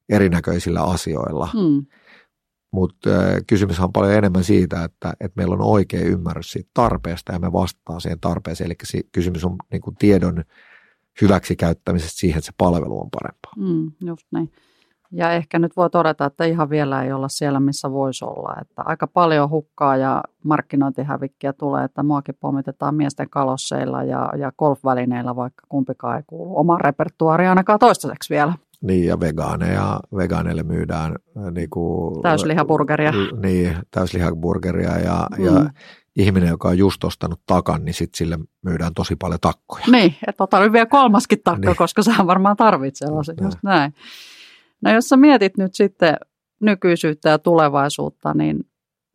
erinäköisillä 0.08 0.82
asioilla. 0.82 1.48
Hmm. 1.52 1.87
Mutta 2.70 3.10
kysymys 3.46 3.80
on 3.80 3.92
paljon 3.92 4.14
enemmän 4.14 4.44
siitä, 4.44 4.84
että, 4.84 5.12
että 5.20 5.37
meillä 5.37 5.54
on 5.54 5.60
oikea 5.60 6.00
ymmärrys 6.00 6.50
siitä 6.52 6.70
tarpeesta 6.74 7.32
ja 7.32 7.38
me 7.38 7.52
vastaa 7.52 8.00
siihen 8.00 8.20
tarpeeseen. 8.20 8.66
Eli 8.66 9.02
kysymys 9.12 9.44
on 9.44 9.56
niin 9.72 9.80
kuin 9.82 9.96
tiedon 9.96 10.44
hyväksikäyttämisestä 11.20 12.18
siihen, 12.20 12.38
että 12.38 12.46
se 12.46 12.52
palvelu 12.58 13.00
on 13.00 13.10
parempaa. 13.10 13.52
Hmm, 13.56 13.92
just 14.06 14.26
näin. 14.32 14.52
Ja 15.12 15.33
ehkä 15.33 15.59
nyt 15.59 15.77
voi 15.77 15.90
todeta, 15.90 16.25
että 16.25 16.45
ihan 16.45 16.71
vielä 16.71 17.03
ei 17.03 17.12
olla 17.12 17.29
siellä, 17.29 17.61
missä 17.61 17.90
voisi 17.90 18.25
olla. 18.25 18.57
Että 18.61 18.83
aika 18.85 19.07
paljon 19.07 19.51
hukkaa 19.51 19.97
ja 19.97 20.23
markkinointihävikkiä 20.45 21.53
tulee, 21.53 21.85
että 21.85 22.03
muakin 22.03 22.37
pommitetaan 22.40 22.95
miesten 22.95 23.31
kalosseilla 23.31 24.03
ja, 24.03 24.33
ja 24.38 24.53
golfvälineillä, 24.59 25.37
vaikka 25.37 25.67
kumpikaan 25.69 26.17
ei 26.17 26.23
kuulu 26.27 26.59
omaan 26.59 26.81
repertuaariin 26.81 27.49
ainakaan 27.49 27.79
toistaiseksi 27.79 28.35
vielä. 28.35 28.53
Niin, 28.83 29.07
ja 29.07 29.21
vegaaneja, 29.21 30.01
vegaaneille 30.17 30.62
myydään 30.62 31.14
äh, 31.37 31.53
niin 31.53 31.71
kuin, 31.71 32.23
täyslihaburgeria. 32.23 33.12
Niin, 33.43 33.77
täyslihaburgeria 33.90 34.99
ja, 34.99 35.27
mm. 35.38 35.45
ja 35.45 35.71
ihminen, 36.17 36.49
joka 36.49 36.69
on 36.69 36.79
just 36.79 37.05
ostanut 37.05 37.40
takan, 37.47 37.85
niin 37.85 37.95
sitten 37.95 38.19
sille 38.19 38.38
myydään 38.62 38.95
tosi 38.95 39.17
paljon 39.17 39.40
takkoja. 39.40 39.85
Niin, 39.90 40.14
että 40.27 40.45
ota 40.45 40.61
nyt 40.61 40.73
vielä 40.73 40.87
kolmaskin 40.87 41.38
takko, 41.45 41.67
niin. 41.67 41.77
koska 41.77 42.03
sä 42.03 42.12
varmaan 42.27 42.57
tarvitset 42.57 43.09
sellaisen, 43.09 43.37
just 43.43 43.59
näin. 43.62 43.95
No 44.85 44.92
jos 44.92 45.09
sä 45.09 45.16
mietit 45.16 45.57
nyt 45.59 45.75
sitten 45.75 46.16
nykyisyyttä 46.61 47.29
ja 47.29 47.38
tulevaisuutta, 47.38 48.35
niin 48.35 48.64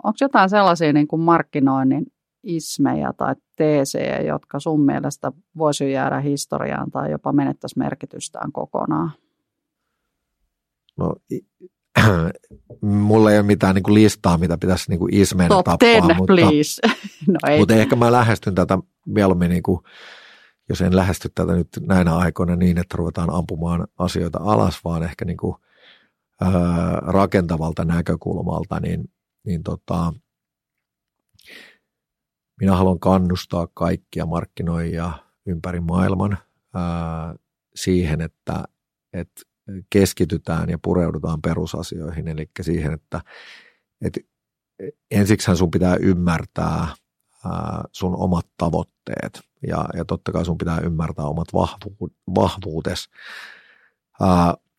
onko 0.03 0.17
jotain 0.21 0.49
sellaisia 0.49 0.93
niin 0.93 1.07
kuin 1.07 1.21
markkinoinnin 1.21 2.05
ismejä 2.43 3.13
tai 3.17 3.35
teesejä, 3.55 4.21
jotka 4.21 4.59
sun 4.59 4.85
mielestä 4.85 5.31
voisi 5.57 5.91
jäädä 5.91 6.19
historiaan 6.19 6.91
tai 6.91 7.11
jopa 7.11 7.33
menettäisi 7.33 7.79
merkitystään 7.79 8.51
kokonaan? 8.51 9.11
No, 10.97 11.15
mulla 12.81 13.31
ei 13.31 13.37
ole 13.37 13.45
mitään 13.45 13.75
niin 13.75 13.83
kuin 13.83 13.93
listaa, 13.93 14.37
mitä 14.37 14.57
pitäisi 14.57 14.89
niin 14.89 14.99
kuin 14.99 15.13
ismeenä 15.13 15.49
Top 15.49 15.65
tappaa. 15.65 15.77
Ten, 15.77 16.03
mutta, 16.03 16.33
please. 16.33 16.81
no 17.27 17.49
ei. 17.49 17.59
mutta 17.59 17.75
ehkä 17.75 17.95
mä 17.95 18.11
lähestyn 18.11 18.55
tätä 18.55 18.77
mieluummin 19.05 19.49
niin 19.49 19.63
kuin 19.63 19.79
jos 20.69 20.81
en 20.81 20.95
lähesty 20.95 21.29
tätä 21.35 21.53
nyt 21.53 21.69
näinä 21.81 22.15
aikoina 22.15 22.55
niin, 22.55 22.77
että 22.77 22.97
ruvetaan 22.97 23.29
ampumaan 23.29 23.87
asioita 23.97 24.39
alas, 24.41 24.83
vaan 24.83 25.03
ehkä 25.03 25.25
niin 25.25 25.37
kuin, 25.37 25.55
ää, 26.41 26.51
rakentavalta 26.99 27.85
näkökulmalta, 27.85 28.79
niin, 28.79 29.11
niin 29.45 29.63
tota, 29.63 30.13
minä 32.59 32.75
haluan 32.75 32.99
kannustaa 32.99 33.67
kaikkia 33.73 34.25
markkinoijia 34.25 35.11
ympäri 35.45 35.79
maailman 35.79 36.37
ää, 36.73 37.35
siihen, 37.75 38.21
että, 38.21 38.63
että 39.13 39.41
keskitytään 39.89 40.69
ja 40.69 40.79
pureudutaan 40.81 41.41
perusasioihin, 41.41 42.27
eli 42.27 42.49
siihen, 42.61 42.93
että, 42.93 43.21
että 44.01 44.19
ensiksihän 45.11 45.57
sun 45.57 45.71
pitää 45.71 45.95
ymmärtää 45.95 46.87
sun 47.91 48.15
omat 48.15 48.45
tavoitteet 48.57 49.48
ja, 49.67 49.85
ja 49.93 50.05
totta 50.05 50.31
kai 50.31 50.45
sun 50.45 50.57
pitää 50.57 50.79
ymmärtää 50.79 51.25
omat 51.25 51.47
vahvu, 51.53 52.09
vahvuutes 52.35 53.09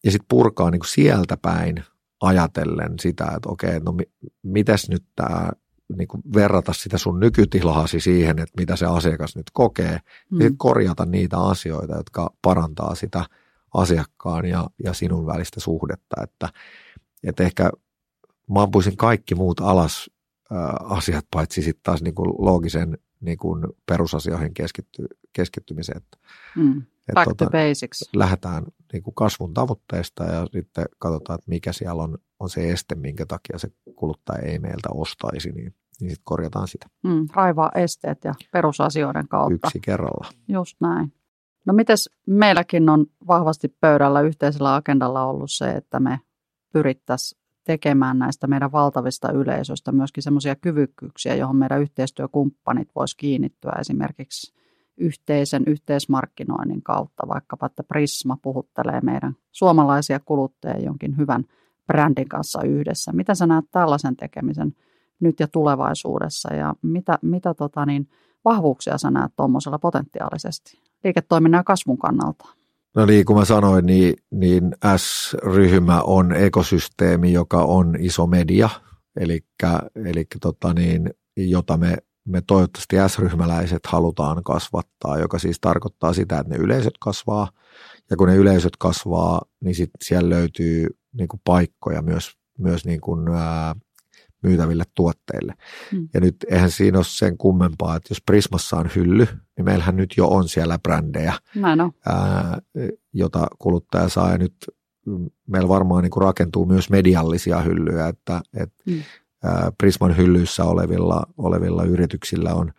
ja 0.05 0.11
sitten 0.11 0.29
purkaa 0.29 0.71
niin 0.71 0.81
kuin 0.81 0.89
sieltä 0.89 1.37
päin 1.37 1.85
ajatellen 2.21 2.99
sitä, 2.99 3.25
että 3.25 3.49
okei, 3.49 3.81
no 3.81 3.95
mitäs 4.43 4.89
nyt 4.89 5.05
tämä 5.17 5.51
niin 5.97 6.09
kuin 6.09 6.23
verrata 6.35 6.73
sitä 6.73 6.99
sun 6.99 7.21
nykytilahasi 7.21 8.01
siihen, 8.01 8.39
että 8.39 8.61
mitä 8.61 8.77
se 8.77 8.87
asiakas 8.87 9.37
nyt 9.37 9.47
kokee, 9.53 9.99
mm. 10.31 10.39
ja 10.39 10.45
sitten 10.45 10.59
korjata 10.59 11.07
niitä 11.07 11.39
asioita, 11.39 11.97
jotka 11.97 12.35
parantaa 12.43 12.95
sitä 12.95 13.25
asiakkaan 13.75 14.47
ja, 14.47 14.71
ja 14.85 14.93
sinun 14.93 15.27
välistä 15.27 15.61
suhdetta, 15.61 16.23
että, 16.23 16.49
että 17.25 17.43
ehkä 17.43 17.71
mä 18.51 18.63
ampuisin 18.63 18.97
kaikki 18.97 19.35
muut 19.35 19.61
alas 19.61 20.11
asiat, 20.81 21.27
paitsi 21.31 21.63
sitten 21.63 21.83
taas 21.83 22.03
niin 22.03 22.15
kuin 22.15 22.35
loogisen 22.39 22.99
niin 23.21 23.39
kuin 23.39 23.67
perusasioihin 23.87 24.55
keskitty, 24.55 25.07
keskittymiseen. 25.33 26.01
Mm. 26.57 26.83
Back 27.15 27.29
tota, 27.29 27.45
to 27.45 27.51
basics. 27.51 28.11
Lähdetään 28.17 28.65
niin 28.93 29.03
kuin 29.03 29.15
kasvun 29.15 29.55
tavoitteista 29.55 30.25
ja 30.25 30.47
sitten 30.53 30.85
katsotaan, 30.99 31.39
että 31.39 31.51
mikä 31.51 31.73
siellä 31.73 32.03
on, 32.03 32.19
on 32.41 32.51
se 32.51 32.71
este, 32.71 32.95
minkä 32.95 33.27
takia 33.27 33.59
se 33.59 33.69
kuluttaja 33.97 34.43
ei 34.43 34.59
meiltä 34.59 34.89
ostaisi, 34.95 35.53
niin, 35.53 35.75
niin 36.01 36.11
sitten 36.11 36.25
korjataan 36.25 36.69
sitä. 36.69 36.87
Mm, 37.03 37.27
raivaa 37.35 37.71
esteet 37.75 38.25
ja 38.25 38.35
perusasioiden 38.53 39.29
kautta. 39.29 39.69
Yksi 39.69 39.81
kerralla. 39.81 40.29
Just 40.49 40.77
näin. 40.81 41.13
No 41.67 41.73
mites 41.73 42.11
meilläkin 42.27 42.89
on 42.89 43.07
vahvasti 43.27 43.69
pöydällä 43.81 44.21
yhteisellä 44.21 44.75
agendalla 44.75 45.25
ollut 45.25 45.51
se, 45.51 45.71
että 45.71 46.01
me 46.01 46.21
pyrittäisiin 46.73 47.40
tekemään 47.71 48.19
näistä 48.19 48.47
meidän 48.47 48.73
valtavista 48.73 49.33
yleisöistä 49.33 49.93
myöskin 49.93 50.23
semmoisia 50.23 50.57
kyvykkyyksiä, 50.57 51.35
johon 51.35 51.57
meidän 51.57 51.83
yhteistyökumppanit 51.83 52.89
voisi 52.95 53.17
kiinnittyä 53.17 53.73
esimerkiksi 53.81 54.55
yhteisen 54.97 55.63
yhteismarkkinoinnin 55.67 56.83
kautta, 56.83 57.29
vaikkapa 57.29 57.67
että 57.67 57.83
Prisma 57.83 58.37
puhuttelee 58.43 59.01
meidän 59.01 59.37
suomalaisia 59.53 60.21
kuluttajia 60.21 60.85
jonkin 60.85 61.17
hyvän 61.17 61.45
brändin 61.87 62.29
kanssa 62.29 62.63
yhdessä. 62.63 63.13
Mitä 63.13 63.35
sä 63.35 63.47
näet 63.47 63.65
tällaisen 63.71 64.17
tekemisen 64.17 64.73
nyt 65.21 65.41
ja 65.41 65.49
tulevaisuudessa 65.49 66.55
ja 66.55 66.75
mitä, 66.83 67.19
mitä 67.23 67.55
tota 67.55 67.87
niin, 67.87 68.09
vahvuuksia 68.45 68.99
sä 68.99 69.11
näet 69.11 69.33
tuommoisella 69.37 69.79
potentiaalisesti 69.79 70.81
liiketoiminnan 71.05 71.59
ja 71.59 71.65
kasvun 71.65 71.99
kannalta? 71.99 72.60
No 72.97 73.07
niin, 73.07 73.25
kuin 73.25 73.39
mä 73.39 73.45
sanoin, 73.45 73.87
niin, 73.87 74.15
niin 74.31 74.73
S-ryhmä 74.97 76.03
on 76.03 76.33
ekosysteemi, 76.33 77.33
joka 77.33 77.63
on 77.63 77.97
iso 77.99 78.27
media, 78.27 78.69
eli, 79.21 79.41
eli 80.05 80.25
tota 80.41 80.75
niin, 80.75 81.11
jota 81.37 81.77
me, 81.77 81.97
me 82.29 82.43
toivottavasti 82.47 82.97
S-ryhmäläiset 83.09 83.87
halutaan 83.87 84.43
kasvattaa, 84.45 85.19
joka 85.19 85.39
siis 85.39 85.61
tarkoittaa 85.61 86.13
sitä, 86.13 86.39
että 86.39 86.55
ne 86.55 86.57
yleisöt 86.57 86.99
kasvaa, 87.01 87.51
ja 88.11 88.17
kun 88.17 88.29
ne 88.29 88.37
yleisöt 88.37 88.77
kasvaa, 88.79 89.43
niin 89.65 89.75
sit 89.75 89.91
siellä 90.05 90.31
löytyy 90.31 90.87
niin 91.13 91.29
kuin 91.29 91.41
paikkoja 91.45 92.03
myös, 92.03 92.33
myös 92.59 92.85
niin 92.85 93.01
kuin, 93.01 93.29
ää, 93.29 93.75
myytäville 94.43 94.85
tuotteille. 94.95 95.55
Hmm. 95.93 96.09
Ja 96.15 96.21
nyt 96.21 96.37
eihän 96.51 96.71
siinä 96.71 96.99
ole 96.99 97.05
sen 97.09 97.39
kummempaa, 97.39 97.97
että 97.97 98.07
jos 98.11 98.23
Prismassa 98.27 98.77
on 98.77 98.91
hylly, 98.97 99.27
niin 99.57 99.65
meillähän 99.65 99.97
nyt 99.97 100.15
jo 100.17 100.29
on 100.29 100.49
siellä 100.49 100.79
brändejä, 100.79 101.35
ää, 102.07 102.59
jota 103.13 103.47
kuluttaja 103.59 104.09
saa. 104.09 104.31
Ja 104.31 104.39
nyt 104.39 104.55
meillä 105.47 105.69
varmaan 105.69 106.03
niin 106.03 106.11
kuin 106.11 106.23
rakentuu 106.23 106.67
myös 106.67 106.91
mediallisia 106.91 107.61
hyllyjä, 107.61 108.09
että, 108.09 108.41
että 108.55 108.85
hmm. 108.91 109.03
ää, 109.45 109.73
Prisman 109.79 110.17
hyllyissä 110.17 110.65
olevilla, 110.65 111.27
olevilla 111.37 111.85
yrityksillä 111.85 112.55
on 112.55 112.73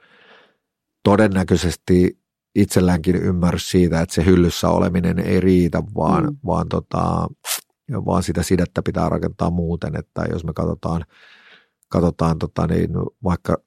todennäköisesti 1.04 2.22
itselläänkin 2.56 3.16
ymmärrys 3.16 3.70
siitä, 3.70 4.02
että 4.02 4.16
se 4.16 4.26
hyllyssä 4.26 4.70
oleminen 4.70 5.20
ei 5.20 5.40
riitä, 5.40 5.84
vaan, 5.96 6.26
hmm. 6.26 6.38
vaan, 6.46 6.70
tota, 6.70 7.28
vaan 8.06 8.24
sitä 8.24 8.44
sidettä 8.44 8.82
pitää 8.82 9.10
rakentaa 9.10 9.50
muuten, 9.50 9.96
että 9.96 10.26
jos 10.32 10.44
me 10.44 10.54
katsotaan– 10.54 11.06
katsotaan 11.92 12.40
tota 12.40 12.68
niin, 12.68 12.90
vaikka 13.24 13.58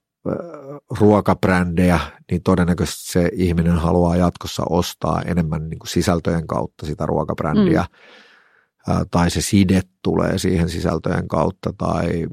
ruokabrändejä, 1.00 2.00
niin 2.30 2.42
todennäköisesti 2.42 3.12
se 3.12 3.30
ihminen 3.32 3.76
haluaa 3.76 4.16
jatkossa 4.16 4.62
ostaa 4.70 5.22
enemmän 5.22 5.68
niin 5.68 5.78
kuin 5.78 5.88
sisältöjen 5.88 6.46
kautta 6.46 6.86
sitä 6.86 7.06
ruokabrändiä, 7.06 7.82
mm. 7.82 8.94
tai 9.10 9.30
se 9.30 9.40
side 9.40 9.82
tulee 10.02 10.38
siihen 10.38 10.68
sisältöjen 10.68 11.28
kautta 11.28 11.72
tai, 11.78 12.26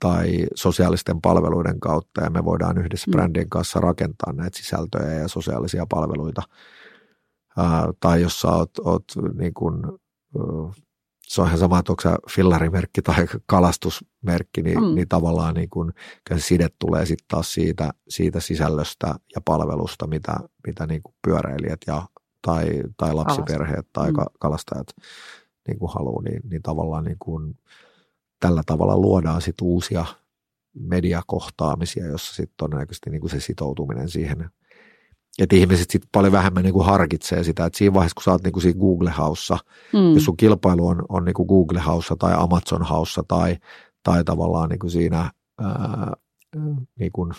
tai 0.00 0.46
sosiaalisten 0.54 1.20
palveluiden 1.20 1.80
kautta, 1.80 2.20
ja 2.20 2.30
me 2.30 2.44
voidaan 2.44 2.78
yhdessä 2.78 3.10
mm. 3.10 3.12
brändin 3.12 3.50
kanssa 3.50 3.80
rakentaa 3.80 4.32
näitä 4.32 4.58
sisältöjä 4.58 5.12
ja 5.12 5.28
sosiaalisia 5.28 5.86
palveluita. 5.88 6.42
tai 8.00 8.22
jos 8.22 8.40
sä 8.40 8.48
oot, 8.48 8.78
oot 8.84 9.04
niin 9.38 9.54
kuin, 9.54 9.82
se 11.26 11.42
on 11.42 11.46
ihan 11.46 11.58
sama, 11.58 11.78
että 11.78 11.92
onko 11.92 12.02
se 12.02 12.08
fillarimerkki 12.30 13.02
tai 13.02 13.26
kalastusmerkki, 13.46 14.62
niin, 14.62 14.82
mm. 14.82 14.94
niin 14.94 15.08
tavallaan 15.08 15.54
niin 15.54 15.70
kun, 15.70 15.92
se 16.34 16.40
side 16.40 16.68
tulee 16.78 17.06
sitten 17.06 17.24
taas 17.28 17.54
siitä, 17.54 17.90
siitä 18.08 18.40
sisällöstä 18.40 19.14
ja 19.34 19.40
palvelusta, 19.44 20.06
mitä, 20.06 20.36
mitä 20.66 20.86
niin 20.86 21.02
kuin 21.02 21.14
pyöräilijät 21.26 21.80
ja, 21.86 22.02
tai, 22.42 22.82
tai 22.96 23.14
lapsiperheet 23.14 23.86
tai 23.92 24.12
mm. 24.12 24.16
kalastajat 24.38 24.86
niin 25.68 25.78
kuin 25.78 25.92
haluaa, 25.92 26.22
niin, 26.22 26.40
niin 26.50 26.62
tavallaan 26.62 27.04
niin 27.04 27.18
kuin, 27.18 27.58
tällä 28.40 28.62
tavalla 28.66 28.96
luodaan 28.96 29.42
sit 29.42 29.60
uusia 29.62 30.04
mediakohtaamisia, 30.74 32.06
jossa 32.06 32.34
sitten 32.34 32.54
todennäköisesti 32.56 33.10
niin 33.10 33.20
kuin 33.20 33.30
se 33.30 33.40
sitoutuminen 33.40 34.08
siihen 34.08 34.50
että 35.38 35.56
ihmiset 35.56 35.90
sitten 35.90 36.08
paljon 36.12 36.32
vähemmän 36.32 36.62
niin 36.62 36.72
kuin 36.72 36.86
harkitsee 36.86 37.44
sitä, 37.44 37.66
että 37.66 37.78
siinä 37.78 37.94
vaiheessa, 37.94 38.14
kun 38.14 38.22
sä 38.22 38.30
oot 38.30 38.42
niin 38.42 38.52
kuin 38.52 38.62
siinä 38.62 38.80
Google 38.80 39.10
Haussa, 39.10 39.58
mm. 39.92 40.14
jos 40.14 40.24
sun 40.24 40.36
kilpailu 40.36 40.86
on, 40.86 41.02
on 41.08 41.24
niin 41.24 41.34
kuin 41.34 41.46
Google 41.46 41.80
Haussa 41.80 42.16
tai 42.18 42.34
Amazon 42.36 42.82
Haussa 42.82 43.22
tai, 43.28 43.56
tai 44.02 44.24
tavallaan 44.24 44.68
niin 44.68 44.78
kuin 44.78 44.90
siinä 44.90 45.30
ää, 45.60 46.12
niin 46.98 47.12
kuin, 47.12 47.32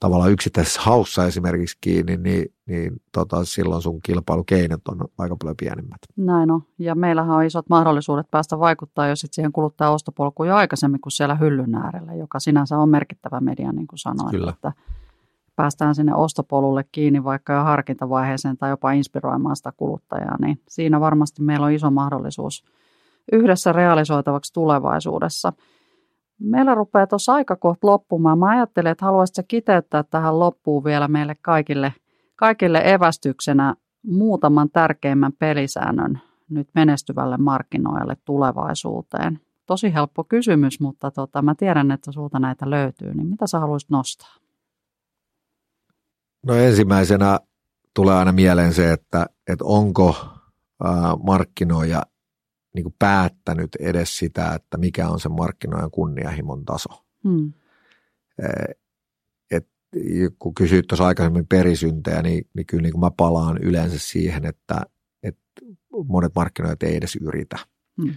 tavallaan 0.00 0.30
yksittäisessä 0.32 0.80
haussa 0.80 1.26
esimerkiksi 1.26 1.78
kiinni, 1.80 2.16
niin, 2.16 2.46
niin 2.66 2.92
tota, 3.12 3.44
silloin 3.44 3.82
sun 3.82 4.00
kilpailukeinot 4.02 4.88
on 4.88 4.98
aika 5.18 5.36
paljon 5.36 5.56
pienemmät. 5.56 5.98
Näin 6.16 6.50
on. 6.50 6.62
Ja 6.78 6.94
meillähän 6.94 7.36
on 7.36 7.44
isot 7.44 7.68
mahdollisuudet 7.68 8.26
päästä 8.30 8.58
vaikuttaa 8.58 9.08
jo 9.08 9.16
sitten 9.16 9.34
siihen 9.34 9.52
kuluttajan 9.52 9.92
ostopolkuun 9.92 10.48
jo 10.48 10.56
aikaisemmin 10.56 11.00
kuin 11.00 11.12
siellä 11.12 11.34
hyllyn 11.34 11.74
äärellä, 11.74 12.14
joka 12.14 12.40
sinänsä 12.40 12.78
on 12.78 12.88
merkittävä 12.88 13.40
media, 13.40 13.72
niin 13.72 13.86
kuin 13.86 13.98
sanoit. 13.98 14.30
Kyllä. 14.30 14.50
Että 14.50 14.72
päästään 15.58 15.94
sinne 15.94 16.14
ostopolulle 16.14 16.84
kiinni 16.92 17.24
vaikka 17.24 17.52
jo 17.52 17.62
harkintavaiheeseen 17.62 18.56
tai 18.56 18.70
jopa 18.70 18.92
inspiroimaan 18.92 19.56
sitä 19.56 19.72
kuluttajaa, 19.76 20.36
niin 20.40 20.60
siinä 20.68 21.00
varmasti 21.00 21.42
meillä 21.42 21.66
on 21.66 21.72
iso 21.72 21.90
mahdollisuus 21.90 22.64
yhdessä 23.32 23.72
realisoitavaksi 23.72 24.52
tulevaisuudessa. 24.52 25.52
Meillä 26.40 26.74
rupeaa 26.74 27.06
tuossa 27.06 27.32
aika 27.32 27.56
kohta 27.56 27.86
loppumaan. 27.86 28.38
Mä 28.38 28.50
ajattelen, 28.50 28.92
että 28.92 29.04
haluaisitko 29.04 29.42
kiteyttää 29.48 30.02
tähän 30.02 30.38
loppuun 30.38 30.84
vielä 30.84 31.08
meille 31.08 31.36
kaikille, 31.42 31.92
kaikille 32.36 32.82
evästyksenä 32.84 33.74
muutaman 34.06 34.70
tärkeimmän 34.70 35.32
pelisäännön 35.38 36.20
nyt 36.50 36.68
menestyvälle 36.74 37.36
markkinoille 37.36 38.16
tulevaisuuteen. 38.24 39.40
Tosi 39.66 39.94
helppo 39.94 40.24
kysymys, 40.24 40.80
mutta 40.80 41.10
tota, 41.10 41.42
mä 41.42 41.54
tiedän, 41.54 41.90
että 41.90 42.12
sulta 42.12 42.38
näitä 42.38 42.70
löytyy, 42.70 43.14
niin 43.14 43.26
mitä 43.26 43.46
sä 43.46 43.60
haluaisit 43.60 43.90
nostaa? 43.90 44.47
No 46.46 46.54
ensimmäisenä 46.54 47.40
tulee 47.94 48.14
aina 48.14 48.32
mieleen 48.32 48.74
se, 48.74 48.92
että, 48.92 49.26
että 49.46 49.64
onko 49.64 50.28
markkinoija 51.22 52.02
niin 52.74 52.84
kuin 52.84 52.94
päättänyt 52.98 53.76
edes 53.80 54.18
sitä, 54.18 54.54
että 54.54 54.78
mikä 54.78 55.08
on 55.08 55.20
se 55.20 55.28
markkinoijan 55.28 55.90
kunnianhimon 55.90 56.64
taso. 56.64 56.88
Hmm. 57.28 57.52
Et, 59.50 59.68
kun 60.38 60.54
kysyit 60.54 60.86
tuossa 60.86 61.06
aikaisemmin 61.06 61.46
perisyntejä, 61.46 62.22
niin, 62.22 62.48
niin 62.54 62.66
kyllä 62.66 62.82
niin 62.82 62.92
kuin 62.92 63.00
mä 63.00 63.10
palaan 63.16 63.58
yleensä 63.62 63.98
siihen, 63.98 64.44
että, 64.44 64.80
että 65.22 65.42
monet 66.08 66.32
markkinoijat 66.34 66.82
ei 66.82 66.96
edes 66.96 67.16
yritä. 67.16 67.58
Hmm. 68.02 68.14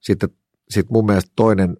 Sitten 0.00 0.28
sit 0.70 0.90
mun 0.90 1.06
mielestä 1.06 1.32
toinen, 1.36 1.76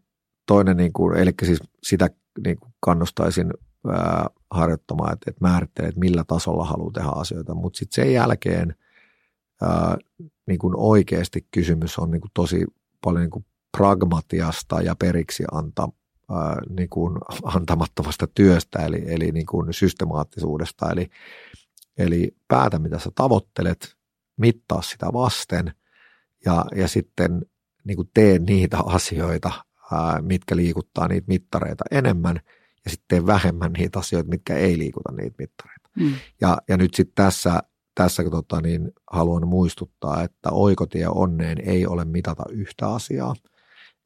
toinen 0.46 0.76
niin 0.76 0.92
kuin, 0.92 1.16
eli 1.16 1.30
siis 1.44 1.60
sitä 1.82 2.10
niin 2.44 2.58
kuin 2.58 2.72
kannustaisin 2.80 3.50
ää, 3.86 4.26
harjoittamaan, 4.50 5.12
että, 5.12 5.30
että 5.30 5.44
määrittelee, 5.44 5.88
että 5.88 6.00
millä 6.00 6.24
tasolla 6.24 6.64
haluaa 6.64 6.92
tehdä 6.92 7.08
asioita, 7.08 7.54
mutta 7.54 7.78
sitten 7.78 8.04
sen 8.04 8.12
jälkeen 8.12 8.74
ää, 9.62 9.96
niin 10.46 10.58
kuin 10.58 10.74
oikeasti 10.76 11.46
kysymys 11.50 11.98
on 11.98 12.10
niin 12.10 12.20
kuin 12.20 12.30
tosi 12.34 12.66
paljon 13.04 13.22
niin 13.22 13.30
kuin 13.30 13.44
pragmatiasta 13.76 14.82
ja 14.82 14.96
periksi 14.96 15.44
anta, 15.52 15.88
ää, 16.30 16.56
niin 16.70 16.88
kuin 16.88 17.18
antamattomasta 17.44 18.26
työstä, 18.26 18.78
eli, 18.78 19.02
eli 19.06 19.32
niin 19.32 19.46
kuin 19.46 19.74
systemaattisuudesta, 19.74 20.90
eli, 20.90 21.10
eli 21.98 22.36
päätä 22.48 22.78
mitä 22.78 22.98
sä 22.98 23.10
tavoittelet, 23.14 23.96
mittaa 24.36 24.82
sitä 24.82 25.06
vasten 25.12 25.74
ja, 26.44 26.64
ja 26.76 26.88
sitten 26.88 27.46
niin 27.84 27.96
kuin 27.96 28.10
tee 28.14 28.38
niitä 28.38 28.78
asioita, 28.78 29.52
ää, 29.92 30.22
mitkä 30.22 30.56
liikuttaa 30.56 31.08
niitä 31.08 31.28
mittareita 31.28 31.84
enemmän– 31.90 32.40
ja 32.84 32.90
sitten 32.90 33.26
vähemmän 33.26 33.72
niitä 33.72 33.98
asioita, 33.98 34.30
mitkä 34.30 34.56
ei 34.56 34.78
liikuta 34.78 35.12
niitä 35.12 35.36
mittareita. 35.38 35.88
Mm. 35.96 36.14
Ja, 36.40 36.58
ja 36.68 36.76
nyt 36.76 36.94
sitten 36.94 37.24
tässä, 37.24 37.62
tässä 37.94 38.24
tota, 38.30 38.60
niin 38.60 38.92
haluan 39.10 39.48
muistuttaa, 39.48 40.22
että 40.22 40.50
oikotie 40.50 41.08
onneen 41.08 41.58
ei 41.68 41.86
ole 41.86 42.04
mitata 42.04 42.42
yhtä 42.50 42.88
asiaa. 42.88 43.34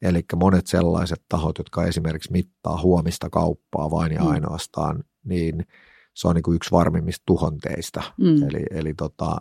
Eli 0.03 0.25
monet 0.37 0.67
sellaiset 0.67 1.23
tahot, 1.29 1.59
jotka 1.59 1.85
esimerkiksi 1.85 2.33
mittaa 2.33 2.83
huomista 2.83 3.31
kauppaa 3.31 3.91
vain 3.91 4.13
ja 4.13 4.21
mm. 4.21 4.27
ainoastaan, 4.27 5.05
niin 5.25 5.67
se 6.15 6.29
on 6.29 6.35
niin 6.35 6.43
kuin 6.43 6.57
yksi 6.57 6.71
varmimmista 6.71 7.23
tuhonteista. 7.27 8.03
Mm. 8.19 8.43
Eli, 8.49 8.63
eli 8.71 8.95
tota, 8.95 9.37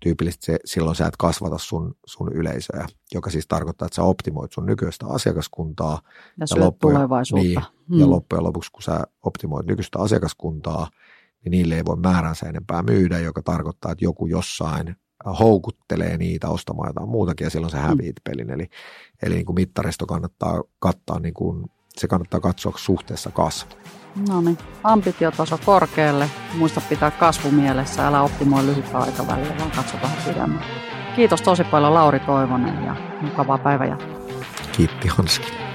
tyypillisesti 0.00 0.46
se, 0.46 0.58
silloin 0.64 0.96
sä 0.96 1.06
et 1.06 1.16
kasvata 1.16 1.58
sun, 1.58 1.94
sun 2.06 2.32
yleisöä, 2.32 2.86
joka 3.14 3.30
siis 3.30 3.46
tarkoittaa, 3.48 3.86
että 3.86 3.96
sä 3.96 4.02
optimoit 4.02 4.52
sun 4.52 4.66
nykyistä 4.66 5.06
asiakaskuntaa. 5.06 6.00
Ja, 6.40 6.46
ja 6.50 6.64
loppujen, 6.64 6.96
tulevaisuutta. 6.96 7.42
Niin, 7.44 7.60
mm. 7.88 7.98
Ja 8.00 8.10
loppujen 8.10 8.44
lopuksi, 8.44 8.72
kun 8.72 8.82
sä 8.82 9.04
optimoit 9.22 9.66
nykyistä 9.66 9.98
asiakaskuntaa, 9.98 10.90
niin 11.44 11.50
niille 11.50 11.76
ei 11.76 11.84
voi 11.84 11.96
määränsä 11.96 12.46
enempää 12.46 12.82
myydä, 12.82 13.18
joka 13.18 13.42
tarkoittaa, 13.42 13.92
että 13.92 14.04
joku 14.04 14.26
jossain 14.26 14.96
houkuttelee 15.38 16.16
niitä 16.16 16.48
ostamaan 16.48 16.88
jotain 16.88 17.08
muutakin 17.08 17.44
ja 17.44 17.50
silloin 17.50 17.70
se 17.70 17.76
mm. 17.76 17.82
häviit 17.82 18.16
pelin. 18.24 18.50
Eli, 18.50 18.68
eli 19.22 19.34
niin 19.34 19.46
kuin 19.46 19.54
mittaristo 19.54 20.06
kannattaa 20.06 20.62
kattaa 20.78 21.20
niin 21.20 21.34
kuin 21.34 21.70
se 22.00 22.08
kannattaa 22.08 22.40
katsoa 22.40 22.72
suhteessa 22.76 23.30
kasvu. 23.30 23.70
No 24.28 24.40
niin, 24.40 24.58
ambitiotaso 24.84 25.58
korkealle, 25.64 26.30
muista 26.54 26.80
pitää 26.88 27.10
kasvu 27.10 27.50
mielessä, 27.50 28.06
älä 28.06 28.22
optimoi 28.22 28.66
lyhyttä 28.66 28.98
aikavälillä, 28.98 29.58
vaan 29.58 29.70
katso 29.70 29.96
vähän 30.02 30.16
pidemmän. 30.26 30.64
Kiitos 31.16 31.42
tosi 31.42 31.64
paljon 31.64 31.94
Lauri 31.94 32.20
Toivonen 32.20 32.84
ja 32.84 32.96
mukavaa 33.20 33.58
päivänjatkoa. 33.58 34.18
Kiitti 34.72 35.08
Hanski. 35.08 35.67